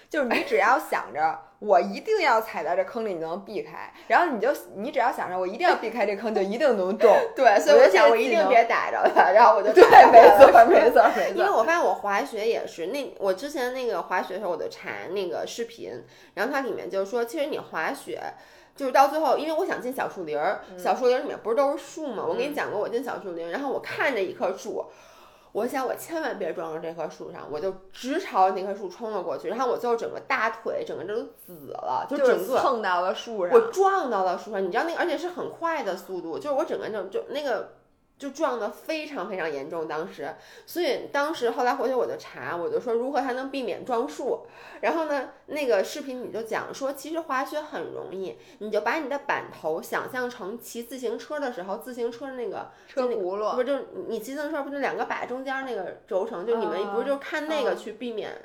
[0.09, 7.15] 就是你只要想着我一定要踩在这坑里，你能避开，然后你就你只要想着我一定要避开这坑，就一定能中。
[7.37, 11.51] 对，所以我想我一定别 逮着他，然后我就对，没错，没错，没因为。
[11.51, 16.03] 我发现我滑雪也是，那我之前那个滑雪的时候，我就查那个视频，
[16.33, 18.19] 然后它里面就是说，其实你滑雪。
[18.79, 22.25] 就是到最后，因为我想进小树林儿，小树林儿里面不是都是树吗？
[22.25, 24.85] 我跟你讲过，我进小树林，然后我看着一棵树，
[25.51, 37.73] 我想我千万别撞到这棵树上，我就直朝那棵树冲了过去，然后我最后整个大腿整个都紫了，就整是个蹭到了树上，我撞到了树上，你知道那个，而且是很快的速度，就是我整个就就那个
[38.19, 40.35] 就撞得非常非常严重，当时，
[40.67, 44.45] 所以当时后来回去我就查，我就说如何才能避免撞树，
[44.81, 58.37] 然后呢，那个视频你就讲说，其实滑雪很容易，你就把你的板头想象成骑自行车的时候，自行车的那个车轱辘不是就你骑自行车不就两个把中间那个轴承，就你们啊不是就看那个啊去避免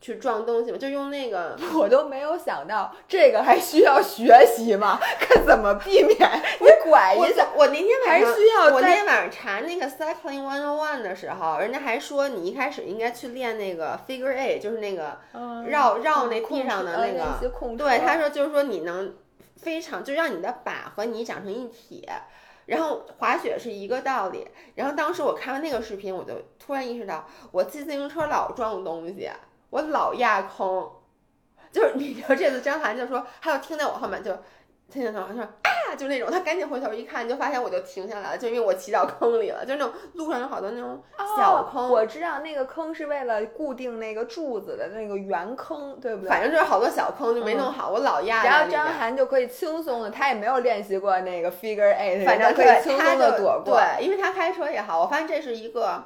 [0.00, 0.78] 去撞东西吗？
[0.78, 1.56] 就用那个。
[1.74, 4.98] 我都没有想到这个还需要学习吗？
[5.18, 6.18] 看怎么避免？
[6.60, 15.18] 你拐一下，我那天晚还上需要我那天晚上查那个 Cycling One on One 的时候，人家还说你一开始应该去练那个 Figure Eight，就是那个
[15.66, 17.50] 绕绕那地上的那个。
[17.76, 19.14] 对，他说就是说你能
[19.56, 22.08] 非常就让你的把和你长成一体。
[22.66, 24.46] 然后滑雪是一个道理。
[24.74, 29.30] 然后当时我看完那个视频，我就突然意识到，我骑自行车老撞东西，
[29.70, 30.88] 我老压坑。
[31.70, 34.32] 就是你知道这次张涵就说，他就听在我后面就
[34.90, 40.98] 听见他说啊，就那种，他赶紧回头一看，就发现我就停下来了，就因为我骑到坑里了，就那种路上有好多那种
[41.36, 41.88] 小坑，哦。
[41.88, 46.30] 我知道那个坑是为了固定那个柱子的那个圆坑，对不对？
[46.30, 48.86] 反正就是好多小坑就没弄好，我老压在然后张。
[48.86, 53.78] 涵就可以轻松的，他也没有练习过那个 figure eight，反正可以轻松的躲过。
[53.78, 56.02] 对，因为他开车也好，我发现这是一个，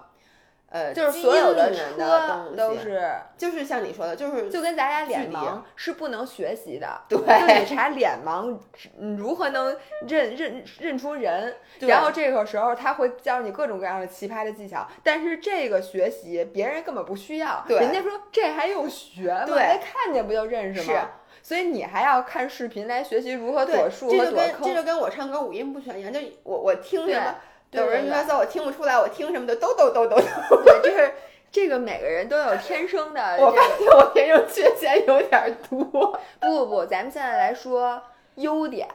[0.73, 7.03] 呃，就是所有的车，都是，就是像你说的，就是就跟咱俩脸盲是不能学习的。
[7.09, 8.59] 对就你查脸盲，
[8.99, 9.77] 嗯如何能
[10.09, 11.55] 认认认出人？
[11.81, 19.45] 然后这个时候他会教你各种各样的奇葩的技巧，但是这个学习别人根本不需要，对人家说这还用学吗？
[19.45, 20.87] 对那看见不就认识吗？
[20.87, 21.07] 是
[21.43, 24.75] 所以你还要看视频来学习如何对躲，树这就跟这和躲坑。
[24.77, 27.35] 就跟我唱歌五音不全一样，就我我听对什么，
[27.73, 30.23] 有人说说我听不出来，我听什么的都都都都都。
[30.63, 31.13] 对，就是
[31.51, 33.47] 这个每个人都有天生的这个。
[33.47, 35.85] 我发现我天生缺陷有点多。
[36.41, 38.03] 不不不，咱们现在来说
[38.37, 38.89] 优点。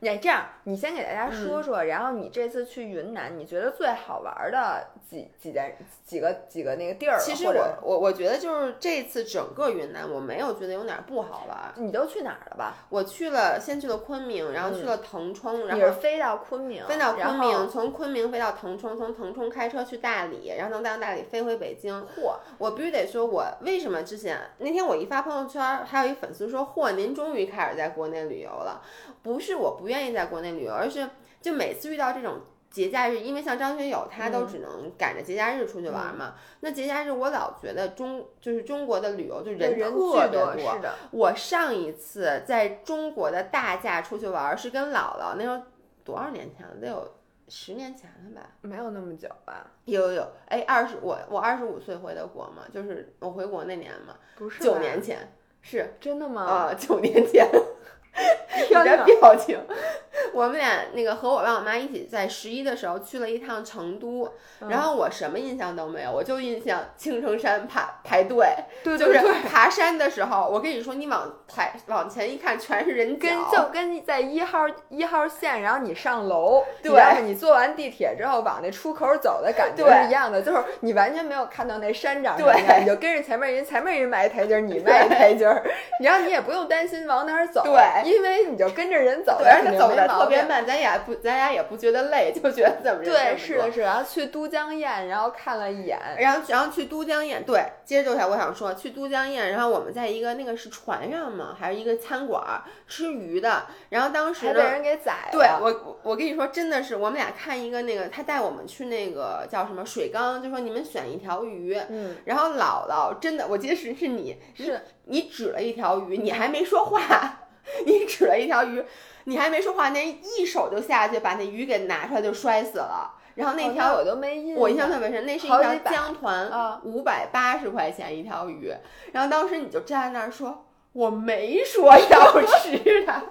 [0.00, 7.18] 你这样，你先给大家嗯说说，然后你这次去云南，你觉得最好玩的几几件几个几个那个地儿？
[7.18, 11.72] 其实我我我觉得就是这次整个云南，我没有觉得有哪儿不好玩。
[11.76, 12.74] 你都去哪儿了吧？
[12.90, 21.92] 我去了，先去了昆明，然后去了腾冲，然后飞到昆明，飞到昆明，从昆明飞到腾冲，从腾冲开车去大理，然后从大理飞回北京。
[22.16, 28.80] 嚯，我必须得说，我为什么之前那天我一发朋友圈，还有一粉丝说：“嚯，您终于开始在国内旅游了。”
[29.28, 31.06] 不是我不愿意在国内旅游，而是
[31.42, 36.34] 就每次遇到这种节假日，因为像张学友他都嗯只能赶着节假日出去玩嘛。
[36.60, 45.60] 那节假日我老觉得中就是中国的旅游就人人特别巨多，是的，我上一次在中国的大假出去玩是跟姥姥，那时候
[46.02, 46.74] 多少年前了？
[46.80, 47.14] 得有
[47.48, 48.48] 十年前了吧？
[48.62, 49.66] 没有那么久吧？
[49.84, 56.44] 有有有，哎，二十我我二十五岁回的国嘛，就是我回国那年嘛，不是九年前是真的吗？
[56.44, 57.46] 啊，九年前。
[58.62, 59.58] 你天的表情，
[60.34, 64.68] 我们俩那个和我爸我妈一起在十一的时候去了一趟成都，嗯。
[64.68, 68.46] 然后我什么印象都没有，我就印象青城山排排队，
[68.84, 69.20] 就是对对。
[69.20, 76.92] 对，爬山的时候，我跟你说，你往排往前一看，全是人跟脚，就跟在一号一号线，然后你上楼，对。
[76.94, 85.62] 然后你坐完地铁之后往那出口走的感觉是一样的，就是你完全没有看到那山长什么样，你就跟着前面人，前面人迈一台阶，你迈一台阶儿，
[86.02, 87.78] 然后你也不用担心往哪儿走，对。
[88.04, 90.08] 因为你就跟着人走，对，而且走的。
[90.08, 104.60] 特别慢，咱也不，咱俩也不觉得累，就觉得怎么人这对，是的，是的，然后去都江堰，然后看了一眼，然后然后去都江堰，对，接着我想说去都江堰，然后我们在一个那个是船上嘛，还是一个餐馆儿吃鱼的，然后当时还被。
[104.60, 105.28] 人给宰了。
[105.32, 114.80] 对我，我我跟你说，真的是我们俩看一个那个，他带我们去那个叫什么水缸，就说你们选一条鱼，嗯，然后姥姥真的，我记得是是你，是。
[115.10, 117.47] 你指了一条鱼，你还没说话，
[117.86, 118.82] 你指了一条鱼，
[119.24, 120.06] 你还没说话，那
[120.38, 123.14] 一手就下去把那鱼给拿出来就摔死了。
[123.34, 128.72] 然后那哦条、我都没印象，我印象特别深，那是一条江团啊，五百八十块钱一条鱼。
[129.12, 133.22] 然后当时你就站在那儿说，我没说要吃它。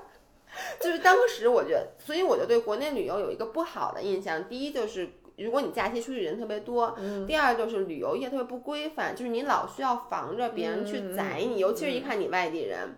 [0.79, 4.47] 就是当时我觉得，所以我就对国内旅游有一个不好的印象。
[4.47, 12.95] 第一就是如果你假期出去人特别多，嗯第二就是旅游业特别不规范，就是你老需要防着别人去宰你，尤其是一看你外地人。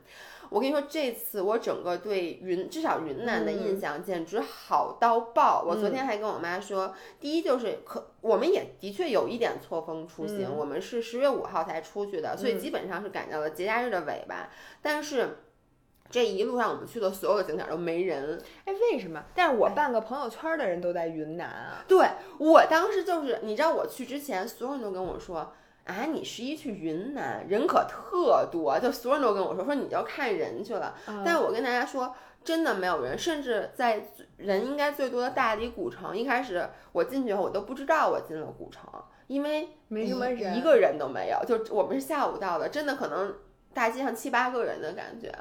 [0.49, 5.63] 我跟你说，这次我整个对云至少云南的印象简直好到爆。
[5.67, 14.49] 我昨天还跟我妈说，第一就是可我们也的确有一点错峰出行，我们是十月五号才出去的，所以基本上是赶到了节假日的尾巴，
[14.81, 15.37] 但是。
[16.11, 19.23] 这一路上我们去的所有的景点都没人，哎，为什么？
[19.35, 21.85] 但是我半个朋友圈的人都在云南啊。
[21.87, 22.03] 对
[22.39, 25.53] 我当时就是，你知道我去之前，所有人都跟我说
[25.89, 30.95] 啊，你十一去云南人可特多，就所有人都跟我说说你就看人去了。
[31.25, 34.03] 但是我跟大家说，真的没有人，甚至在
[34.37, 38.83] 人应该最多的大理古城，一开始我进去后我都不知道我进了古城，
[39.25, 41.43] 因为没什么人一个人都没有。
[41.47, 43.33] 就我们是下午到的，真的可能
[43.73, 45.33] 大街上七八个人的感觉。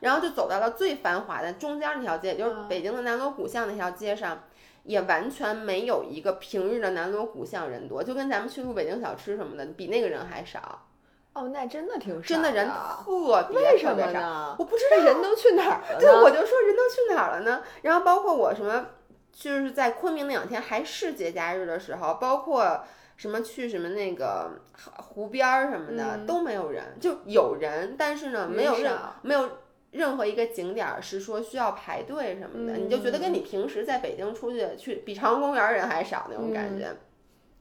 [0.00, 4.44] 然后就走到了最繁华的中间那条街，也就是北京的南锣鼓巷那条街上，
[4.88, 10.86] 也完全没有一个平日的南锣鼓巷人多，就跟咱们去住北京小吃什么的，比那个人还少。
[11.34, 14.20] 哦，那真的挺少真的人特别为什么特别少。
[14.20, 14.56] 呢？
[14.58, 16.00] 我不知道人都去哪儿了？
[16.00, 17.62] 对，我就说人都去哪儿了呢？
[17.82, 18.86] 然后包括我什么，
[19.30, 22.82] 就是在昆明那两天还是节假日的时候，包括
[23.16, 24.52] 什么去什么那个
[24.96, 28.74] 湖边儿什么的、嗯都没有人，就有人，但是呢没有
[29.20, 29.48] 没有
[29.90, 36.94] 任何一个景点儿是说需要排队什么的，你就觉得跟你平时在北京出去去比朝阳公园人还少那种感觉。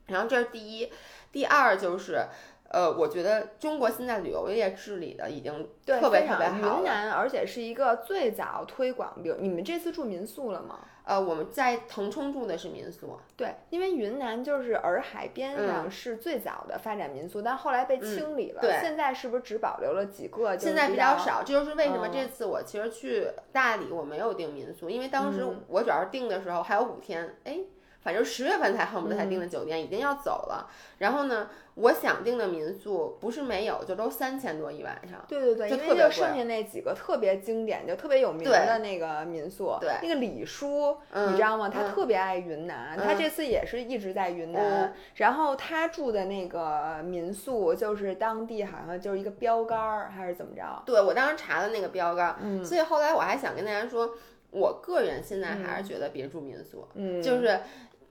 [0.07, 0.91] 然后这是第一，
[1.31, 2.25] 第二就是。
[2.69, 6.79] 呃，我觉得中国现在旅游业治理的已经特别特别好了。
[6.79, 10.79] 云南，而且是一个最早推广，比如你们这次住民宿了吗？
[11.07, 18.61] 呃，我们在腾冲住的是民宿，对，因为云南就是洱海边上嗯是最早的发展民宿，但后来被清理了。
[18.61, 20.57] 对现在是不是只保留了几个？
[20.57, 21.17] 现在比较。
[21.17, 27.59] 少，这就是为什么嗯这次我其实去大理我没有订民宿，因为当时嗯我主要是订的时候还有五天，哎，
[28.07, 30.71] 反正十月份才恨不得才嗯订的酒店，已经要走了。
[30.99, 35.25] 然后呢，我想订的民宿不是没有，就都三千多一晚上。
[35.27, 41.67] 对对对，就因为特别贵就剩下那几个特别经典、就特别有名的那个民宿，对那个李叔，嗯你知道吗？
[41.67, 44.85] 他嗯特别爱云南，他嗯这次也是一直在云南。
[44.85, 50.81] 嗯然后他住的那个民宿就是当地好像就是一个标杆儿，还是怎么着？
[50.85, 54.15] 对我当时查的那个标杆，嗯所以后来我还想跟大家说，
[54.51, 57.59] 我个人现在还是觉得别住民宿，嗯，就是。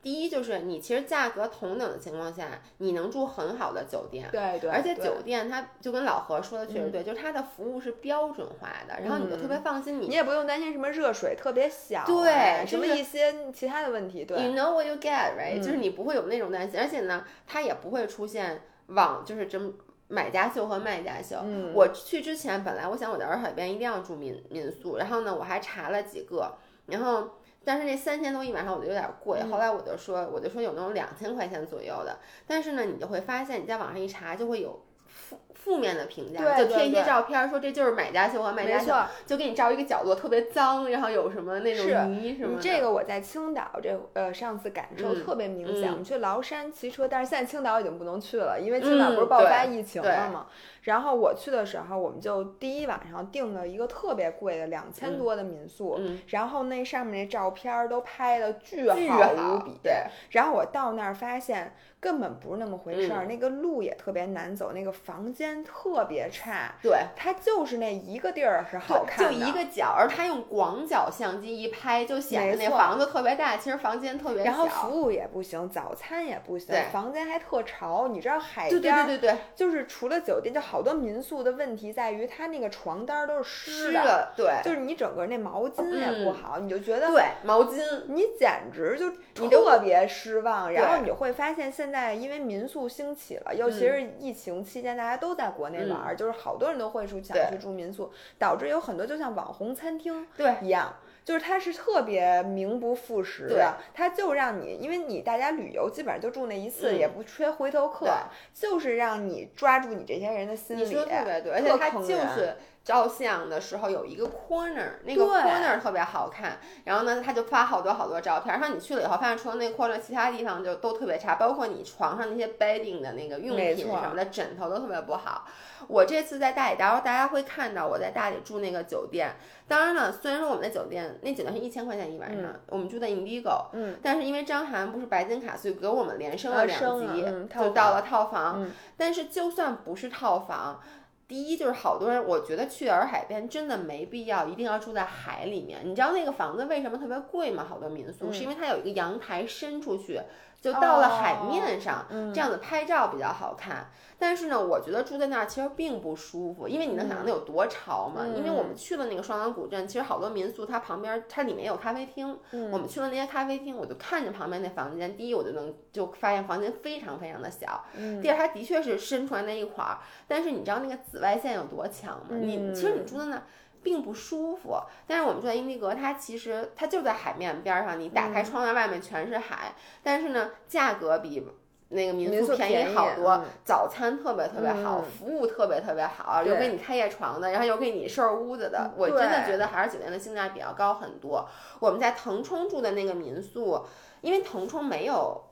[0.06, 10.06] 第一就是你其实价格同等的情况下，你能住很好的酒店，对对，而且酒店它就跟老何说的确实对，就是它的服务是标准化的，然后你就特别放心你。
[10.06, 19.74] 你也不用担心什么热水特别小啊，对什么一些其他的问题，对，You know what you get, right？、嗯就是你不会有那种担心，而且呢，它也不会出现网就是真
[20.06, 21.38] 买家秀和卖家秀。
[21.42, 27.30] 嗯我去之前本来我想我在洱海边一定要住民民宿，然后呢我还查了几个，然后。
[27.66, 38.94] 但是那三千多一晚上我觉得有点贵，嗯后来我就说我就说有那种两千块钱左右的，但是呢你就会发现你在网上一查就会有负负面的评价，就贴一些照片说这就是买家秀和卖家秀，
[39.26, 42.54] 就给你照一个角落特别脏，然后有什么那种泥什么的。
[42.54, 50.46] 你这个我在青岛这呃上次感受嗯特别明显，嗯我们去崂山骑车，但是现在青岛已经不能去了，因为青岛不是嗯爆发疫情对了嘛。
[50.86, 59.80] 然后我去的时候，我们就第一晚上订了一个特别贵的两千多的民宿，嗯然后那上面那照片儿都拍的巨巨好无比。
[59.82, 74.50] 对，然后我到那儿发现根本不是那么回事儿，嗯那个路也特别难走，那个房间特别差，对，它就是那一个地儿是好，看的，就一个角儿，他用广角相机一拍，就显得那房子特别大，其实房间特别小。
[74.50, 78.06] 然后服务也不行，早餐也不行对，房间还特潮。
[78.06, 89.10] 你知道海对对边儿对对对，就是除了酒店，就好多民宿的问题在于它那个床单儿都是湿的，对就是你整个那毛巾也不嗯好，你就觉得对，毛巾，你简直就
[89.42, 90.72] 你特别失望。
[90.72, 100.94] 然后你就会发现，现在因为民宿兴起了，尤其是疫情期间，大家都在国内玩儿，就是好多人都会说想去住民宿，导致有很多就像网红餐厅对一样。
[101.26, 106.96] 就是它是特别名不副实的，它就让你，因为你大家旅游基本上就住那一次，嗯。
[106.96, 108.08] 也不缺回头客，
[108.54, 110.84] 就是让你抓住你这些人的心理。
[110.84, 112.54] 你说特别对，而且特它就是
[112.86, 116.58] 照相的时候有一个 corner，那个 corner 特别好看。
[116.84, 118.56] 然后呢，他就发好多好多照片。
[118.56, 125.48] 然后你去了以后，发现除了那 corner，其他地方就都特别差，包括你床上那些 bedding 的那个用品什么的，枕头都特别不好。
[125.88, 129.34] 我这次在大理，到时候大家会看到我在大理住那个酒店。
[129.66, 138.62] 当然了，虽然说我们的酒店那酒店是一千块钱一晚上，我们住的 Indigo，嗯，但是因为张涵不是白金卡，所以给我们连升了两级，嗯就到了套房。
[138.62, 140.80] 嗯但是就算不是套房，
[141.28, 145.80] 第一就是好多人，我觉得去洱海边真的没必要一定要住在海里面。
[145.84, 147.66] 你知道那个房子为什么特别贵吗？
[147.68, 150.20] 好多民宿、嗯是因为它有一个阳台伸出去，
[150.66, 153.88] 就到了海面上，嗯这样子拍照比较好看。
[154.18, 158.24] 但是呢，我觉得住在那儿其实并不舒服，因为你能想象那有多潮吗？
[158.34, 162.36] 因为我们去了那个双廊古镇，其实好多民宿它旁边它里面有咖啡厅，
[162.72, 167.84] 我们去了那些咖啡厅，我就看着旁边那房间，第一我就能就发现房间非常非常的小，
[168.22, 172.30] 第二它的确是伸出来那一块儿，但是你知道那个紫外线有多强吗？
[172.40, 173.42] 你其实你住在那儿。
[173.86, 174.76] 并不舒服，
[175.06, 181.46] 但是我们住在英迪格，它其实它就在海面边儿上，你打开窗帘外面全是海，但是呢，价格比
[181.90, 183.44] 那个民民宿便便宜好多，嗯。
[183.64, 185.04] 早餐特别特别好，嗯。
[185.04, 191.48] 服务特别特别好，有给你开夜床的，然后有给你收拾屋子的，我真的觉得还是酒店的性价比要高很多。
[191.78, 193.86] 我们在腾冲住的那个民宿，
[194.20, 195.44] 因为腾冲没有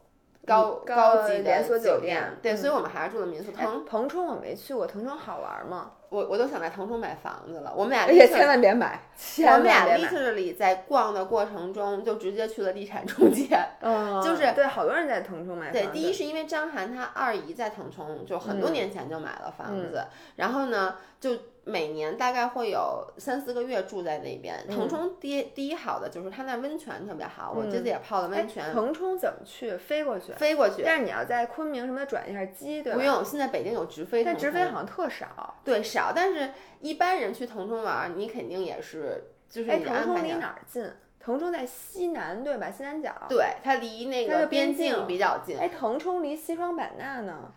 [0.44, 3.52] 高嗯高级的连锁酒酒店对，嗯所以我们还是住的民宿。
[3.56, 5.92] 哎腾，腾冲我没去过，腾冲好玩吗？
[6.14, 7.72] 我我都想在腾冲买房子了。
[7.74, 9.00] 我们俩而且 literally- 千万别买，
[9.46, 13.48] 我们俩 literally 在逛的过程中就直接去了地产中介。
[13.80, 20.04] 嗯，就是对，好多人在腾冲买对，第一是因为张涵她二姨在腾冲，就很多嗯年前就买了房子，
[20.36, 21.30] 然后呢，就
[21.64, 24.54] 每年大概会有三四个月住在那边。
[24.68, 29.76] 嗯腾冲第一第一好的就是它那温泉特别好，我这次也泡了温泉，哎腾冲怎么去？
[29.76, 30.32] 飞过去？
[30.34, 32.98] 飞过去但是你要在昆明什么的转一下机，对吧？
[32.98, 33.24] 不，用。
[33.24, 35.54] 现在北京有直飞但直飞好像特少。
[35.64, 36.50] 对少，但是
[36.80, 40.86] 一般人去腾冲玩，你肯定也是就是哎，你的腾冲离哪儿近？
[41.18, 42.70] 腾冲在西南对吧？
[42.70, 43.10] 西南角。
[43.30, 45.58] 对，它离那个边境比较近。
[45.58, 47.50] 哎，腾冲离西双版纳呢？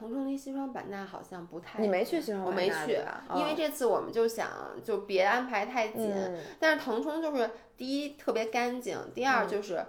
[0.00, 2.98] 腾冲离西双版纳好像不太，你没去西双版我没去
[3.34, 4.48] 因为哦这次我们就想
[4.82, 6.10] 就别安排太紧。
[6.10, 9.84] 嗯但是腾冲就是第一特别干净，第二就是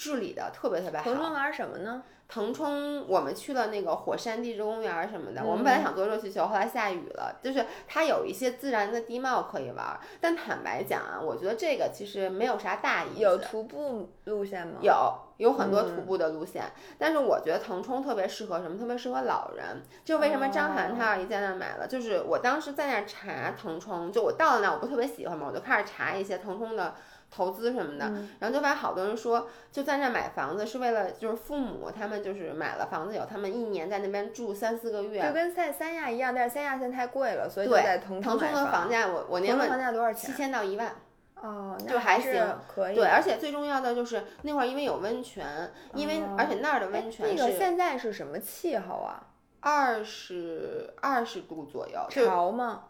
[0.00, 1.04] 治理的特别特别好。
[1.04, 2.02] 腾冲玩什么呢？
[2.26, 7.38] 腾冲我们去了那个火山地质公园什么的，我们嗯本来想坐热气球，后来下雨了。
[7.42, 13.20] 就是它有一些自然的地貌可以玩，但坦白讲啊，我觉得这个其实没有啥大意思。
[13.20, 14.78] 有徒步路线吗？
[14.80, 16.62] 有有很多嗯徒步的路线，
[16.96, 18.78] 但是我觉得腾冲特别适合什么？
[18.78, 19.82] 特别适合老人。
[20.04, 21.88] 就为什么张涵他二姨在那儿买了？
[21.88, 26.94] 就是我当时在那儿查腾冲，就我到了那儿我不特别喜欢嘛，我就开始查一些腾冲的
[27.30, 35.32] 投资什么的，嗯然后就发现好多人说，就在那儿买房子是为了就是父母他们就是买了房子以后，他们一年在那边住三四个月就。
[35.32, 40.36] 跟在三亚一样，但是三亚现在太贵了，所以就对在腾腾冲的房价，我我年腾冲房价多少钱七？
[40.36, 40.92] 千到一万。
[41.36, 42.94] 哦，那就还行可以。
[42.94, 49.22] 对，而且最重要的就是那会儿因为有温泉，因为、哦而且那儿的哎温泉那个现在是什么气候啊？
[49.60, 52.84] 二十二十度左右，潮吗？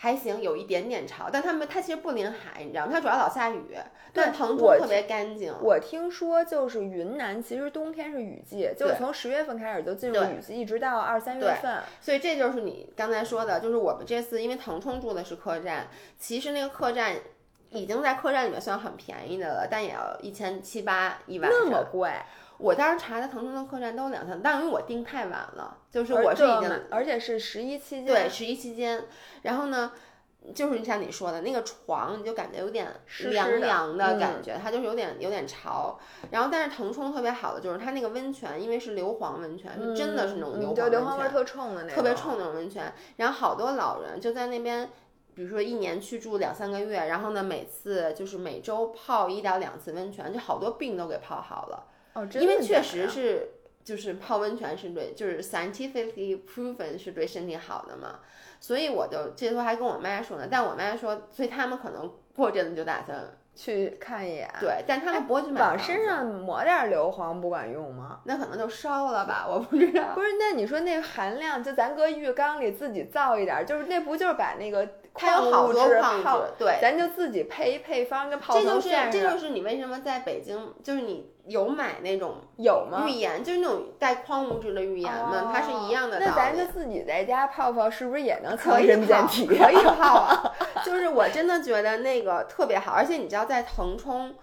[0.00, 2.92] 还行，有一点点潮，但他们它其实不临海，你知道吗？
[2.92, 3.76] 它主要老下雨，
[4.12, 5.52] 但腾冲特别干净。
[5.60, 11.82] 我听说就是云南，其实冬天是雨季，就是从十月份开始就进入雨季，一直到二三月份。
[12.00, 17.16] 所以这就是你刚才说的，就是我们这次因为腾冲住的是客栈，其实那个客栈
[17.70, 21.60] 已经在客栈里面算很便宜的了，但也要一千七八一晚上。
[21.64, 22.08] 那么贵，
[22.58, 28.06] 我当时查的腾冲的客栈都两千，但因为我订太晚了，就是我是已经而且是十一期间。
[28.06, 29.04] 对，十一期间，
[29.42, 29.92] 然后呢，
[30.54, 32.92] 就是像你说的那个床，你就感觉有点
[33.30, 35.98] 凉凉的嗯感觉，它就是有点有点潮。
[36.30, 42.92] 然后，但是腾冲特别好的就是它那个温泉，因为是硫磺温泉，是真的是那种嗯硫磺对硫磺味儿温泉，特冲的那种，特别冲那种温泉。
[43.16, 44.90] 然后好多老人就在那边。
[45.34, 51.86] 比如说一年去住两三个月，然后呢，每次就是每周泡一到两次温泉，就好多病都给泡好了。
[52.14, 53.50] 哦，真因为确实是，
[53.84, 58.20] 就是泡温泉是对，就是 scientifically proven 是对身体好的嘛，
[58.60, 63.18] 所以我就这时候还跟我妈说呢，但我妈说，所以他们可能过阵子就打算
[63.54, 64.48] 去看一眼。
[64.60, 68.20] 对，但他们不会去买往身，上抹点硫磺不管用吗？
[68.24, 70.14] 那可能就烧了吧，我不知道。
[70.14, 74.88] 不是，那你说那含量，就咱搁浴缸里自己造一点儿，就是那不就是把那个
[75.18, 83.04] 它有好多矿泡质，对，咱就自己配一配方，跟泡这就是这就是你为什么在北京，就是你有买那种有吗？
[83.06, 86.30] 浴盐，就是那种带矿物质的浴盐嘛，它是一样的道理。
[86.30, 89.46] 哦那咱就自己在家泡泡，是不是也能可以强身健泡，体？
[89.46, 90.52] 可以泡啊！
[90.84, 94.34] 就是我真的觉得那个特别好，而且你知道在腾冲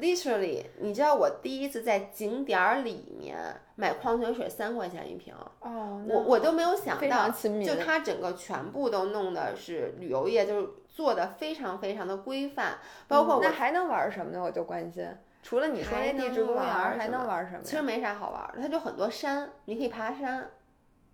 [0.00, 3.36] ，literally，你知道我第一次在景点儿里面
[3.74, 12.78] 买矿泉水三块钱一瓶，哦，我我都没有想非到就它整个全部都弄的是旅游业，就是做的非常非常的规范，
[13.08, 14.42] 包括那还能玩什么呢？
[14.42, 15.06] 我就关心。
[15.42, 17.62] 除了你说还那地质公园还能玩什么？
[17.62, 20.50] 其实没啥好玩儿的，它就很多山，你可以爬山，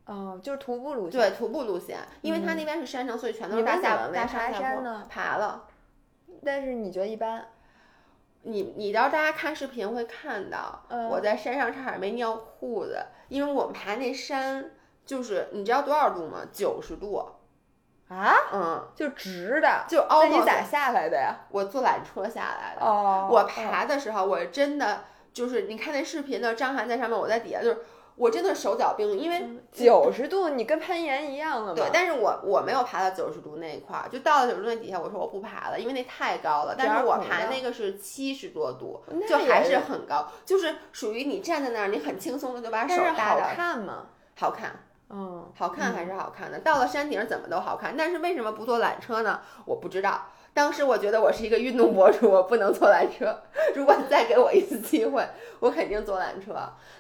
[0.07, 1.21] 哦，就是徒步路线。
[1.21, 5.67] 对，徒步路线，因为它那边是山城，所以全都是大你们怎么下大山呢爬了。
[6.45, 7.47] 但是你觉得一般？
[8.45, 14.71] 你你要大家看视频会看到，嗯我在山上差点没尿裤子，因为我们爬那山
[15.07, 16.41] 就是你知道多少度吗？
[16.53, 17.17] 九十度，
[18.09, 18.35] 啊？
[18.53, 19.85] 嗯，就直的。
[19.89, 21.37] 就凹那你咋下来的呀？
[21.51, 22.85] 我坐缆车下来的。
[22.85, 27.79] 哦，我爬的时候，我真的就是你看那视频的张涵在上面，我在底下，就是
[28.23, 31.75] 我真的手脚冰，因为九十度你跟攀岩一样了嘛。
[31.75, 36.77] 对，但是我我没有爬到九十度那一块儿，就到了九十度那底下，我说我不爬了，因为那太高了。
[36.79, 43.43] 但是我爬那个是七十多度，就还是很高，就是属于你站在那儿，你很轻松的就把手搭着。
[43.43, 44.07] 好看吗？
[44.39, 44.71] 好看。
[45.11, 46.61] 嗯，好看还是好看的。
[46.61, 49.41] 到了山顶怎么都好看，但是为什么不坐缆车呢？
[49.65, 50.29] 我不知道。
[50.55, 53.43] 当时我觉得我是一个运动博主，我不能坐缆车。
[53.75, 55.27] 如果你再给我一次机会，
[55.61, 56.55] 我肯定坐缆车。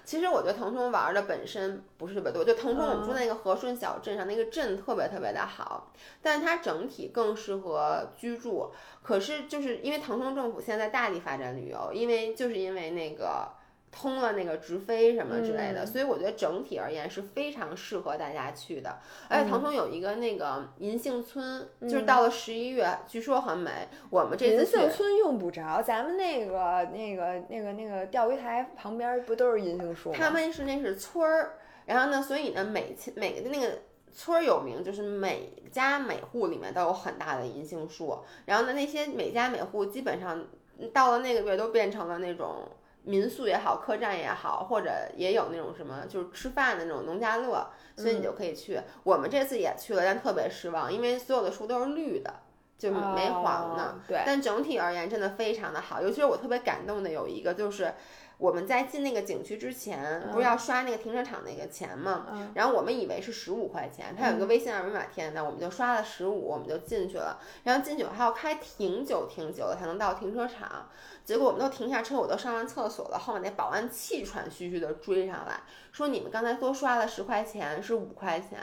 [0.05, 5.93] 其实我觉得腾冲玩的本身不是特别多，就腾冲我们住那个和顺小镇上，那个镇特别特别的好，
[6.23, 8.73] 但是它整体更适合居住。
[9.03, 13.49] 可是就是因为腾冲政府现在大力发展旅游，因为就是因为那个。
[13.95, 18.99] 通了那个直飞什么之类的，所以我觉得整体而言是非常适合大家去的。
[19.29, 23.87] 而且腾冲有一个那个银杏村，就是到了十一月，据说很美。
[24.09, 30.17] 我们这次银杏村用不着，咱们那个那个那个那个钓鱼台旁边不都是银杏树吗？
[30.19, 33.79] 他们是那是村儿，然后呢，所以呢，每每个那个
[34.11, 38.19] 村儿有名，就是每家每户里面都有很大的银杏树。
[38.47, 40.47] 然后呢，那些每家每户基本上
[40.95, 42.67] 到了那个月都变成了那种。
[43.05, 48.81] 民宿也好，客栈也好，或者也有那种什么，就是吃饭的那种农家乐，所以你就可以去。
[49.03, 52.33] 我们这次也去了，但特别失望，因为所有的树都是绿的，
[52.79, 53.97] 就没黄的。
[54.09, 57.95] 对，但整体而言真的非常的好，尤其是我特别感动的有一个就是。
[58.43, 62.27] 我们在进那个景区之前，不是要刷那个停车场那个钱吗？
[62.55, 67.39] 然后我们以为是十五块钱，它有一个微信二维码填的，我们就刷了十五，我们就进去了。
[67.63, 70.89] 然后进去还要开挺久挺久的才能到停车场，
[71.25, 75.61] 结果我们都停下车，我都上完厕所了，后面那保安气喘吁吁的追上来，
[75.93, 78.59] 说你们刚才多刷了十块钱，是五块钱，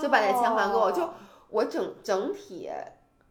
[0.00, 1.10] 就把那钱还给我，就
[1.50, 2.70] 我整整体。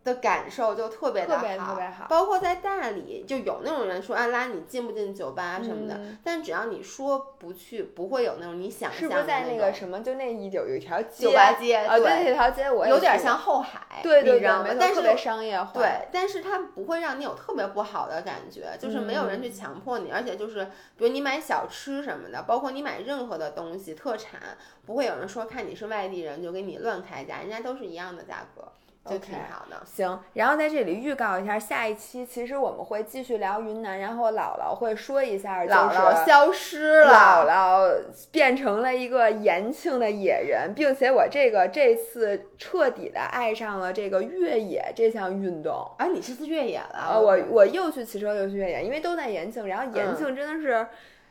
[0.03, 1.77] 的感受就特别的好，
[2.07, 9.07] 包括在大理，就有那种人说，啊拉你进不进酒吧什么的，但只要你说不去，不会有那种你想象的。
[9.07, 20.63] 是不是在那个什么，就那一有有一条酒吧街，啊，对，那条街我有点像后海，对对对，但是特别商业化，对，但是它不会让你有特别不好的感觉，就是没有人去强迫你，而且就是
[20.97, 24.39] 比如你买小吃什么的，包括你买任何的东西特产，
[24.85, 28.71] 不会有人说看你是外地人就给你乱开价，人家都是一样的价格。
[29.05, 30.19] 就挺好的，行。
[30.33, 45.89] 然后在这里预告一下，下一期其实我们会继续聊云南，然后我姥姥会说一下，姥姥消失了，姥姥变成了一个延庆的野人，并且我这个这次彻底的爱上了这个越野这项运动。
[45.97, 46.99] 啊，你这次越野了？
[46.99, 50.85] 啊，我我又去骑车又去越野，因为都在延庆，然后延庆真的是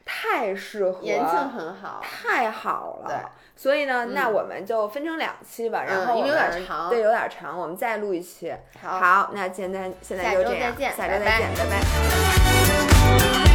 [0.05, 3.31] 太适合，延庆很好，太好了。
[3.61, 8.55] 所以呢，那我们就分成两期吧，然后因为有点长，对，有点长，我们再录一期。
[8.81, 11.81] 好，那现在现在就这样，下周再见，拜拜
[13.43, 13.47] 拜。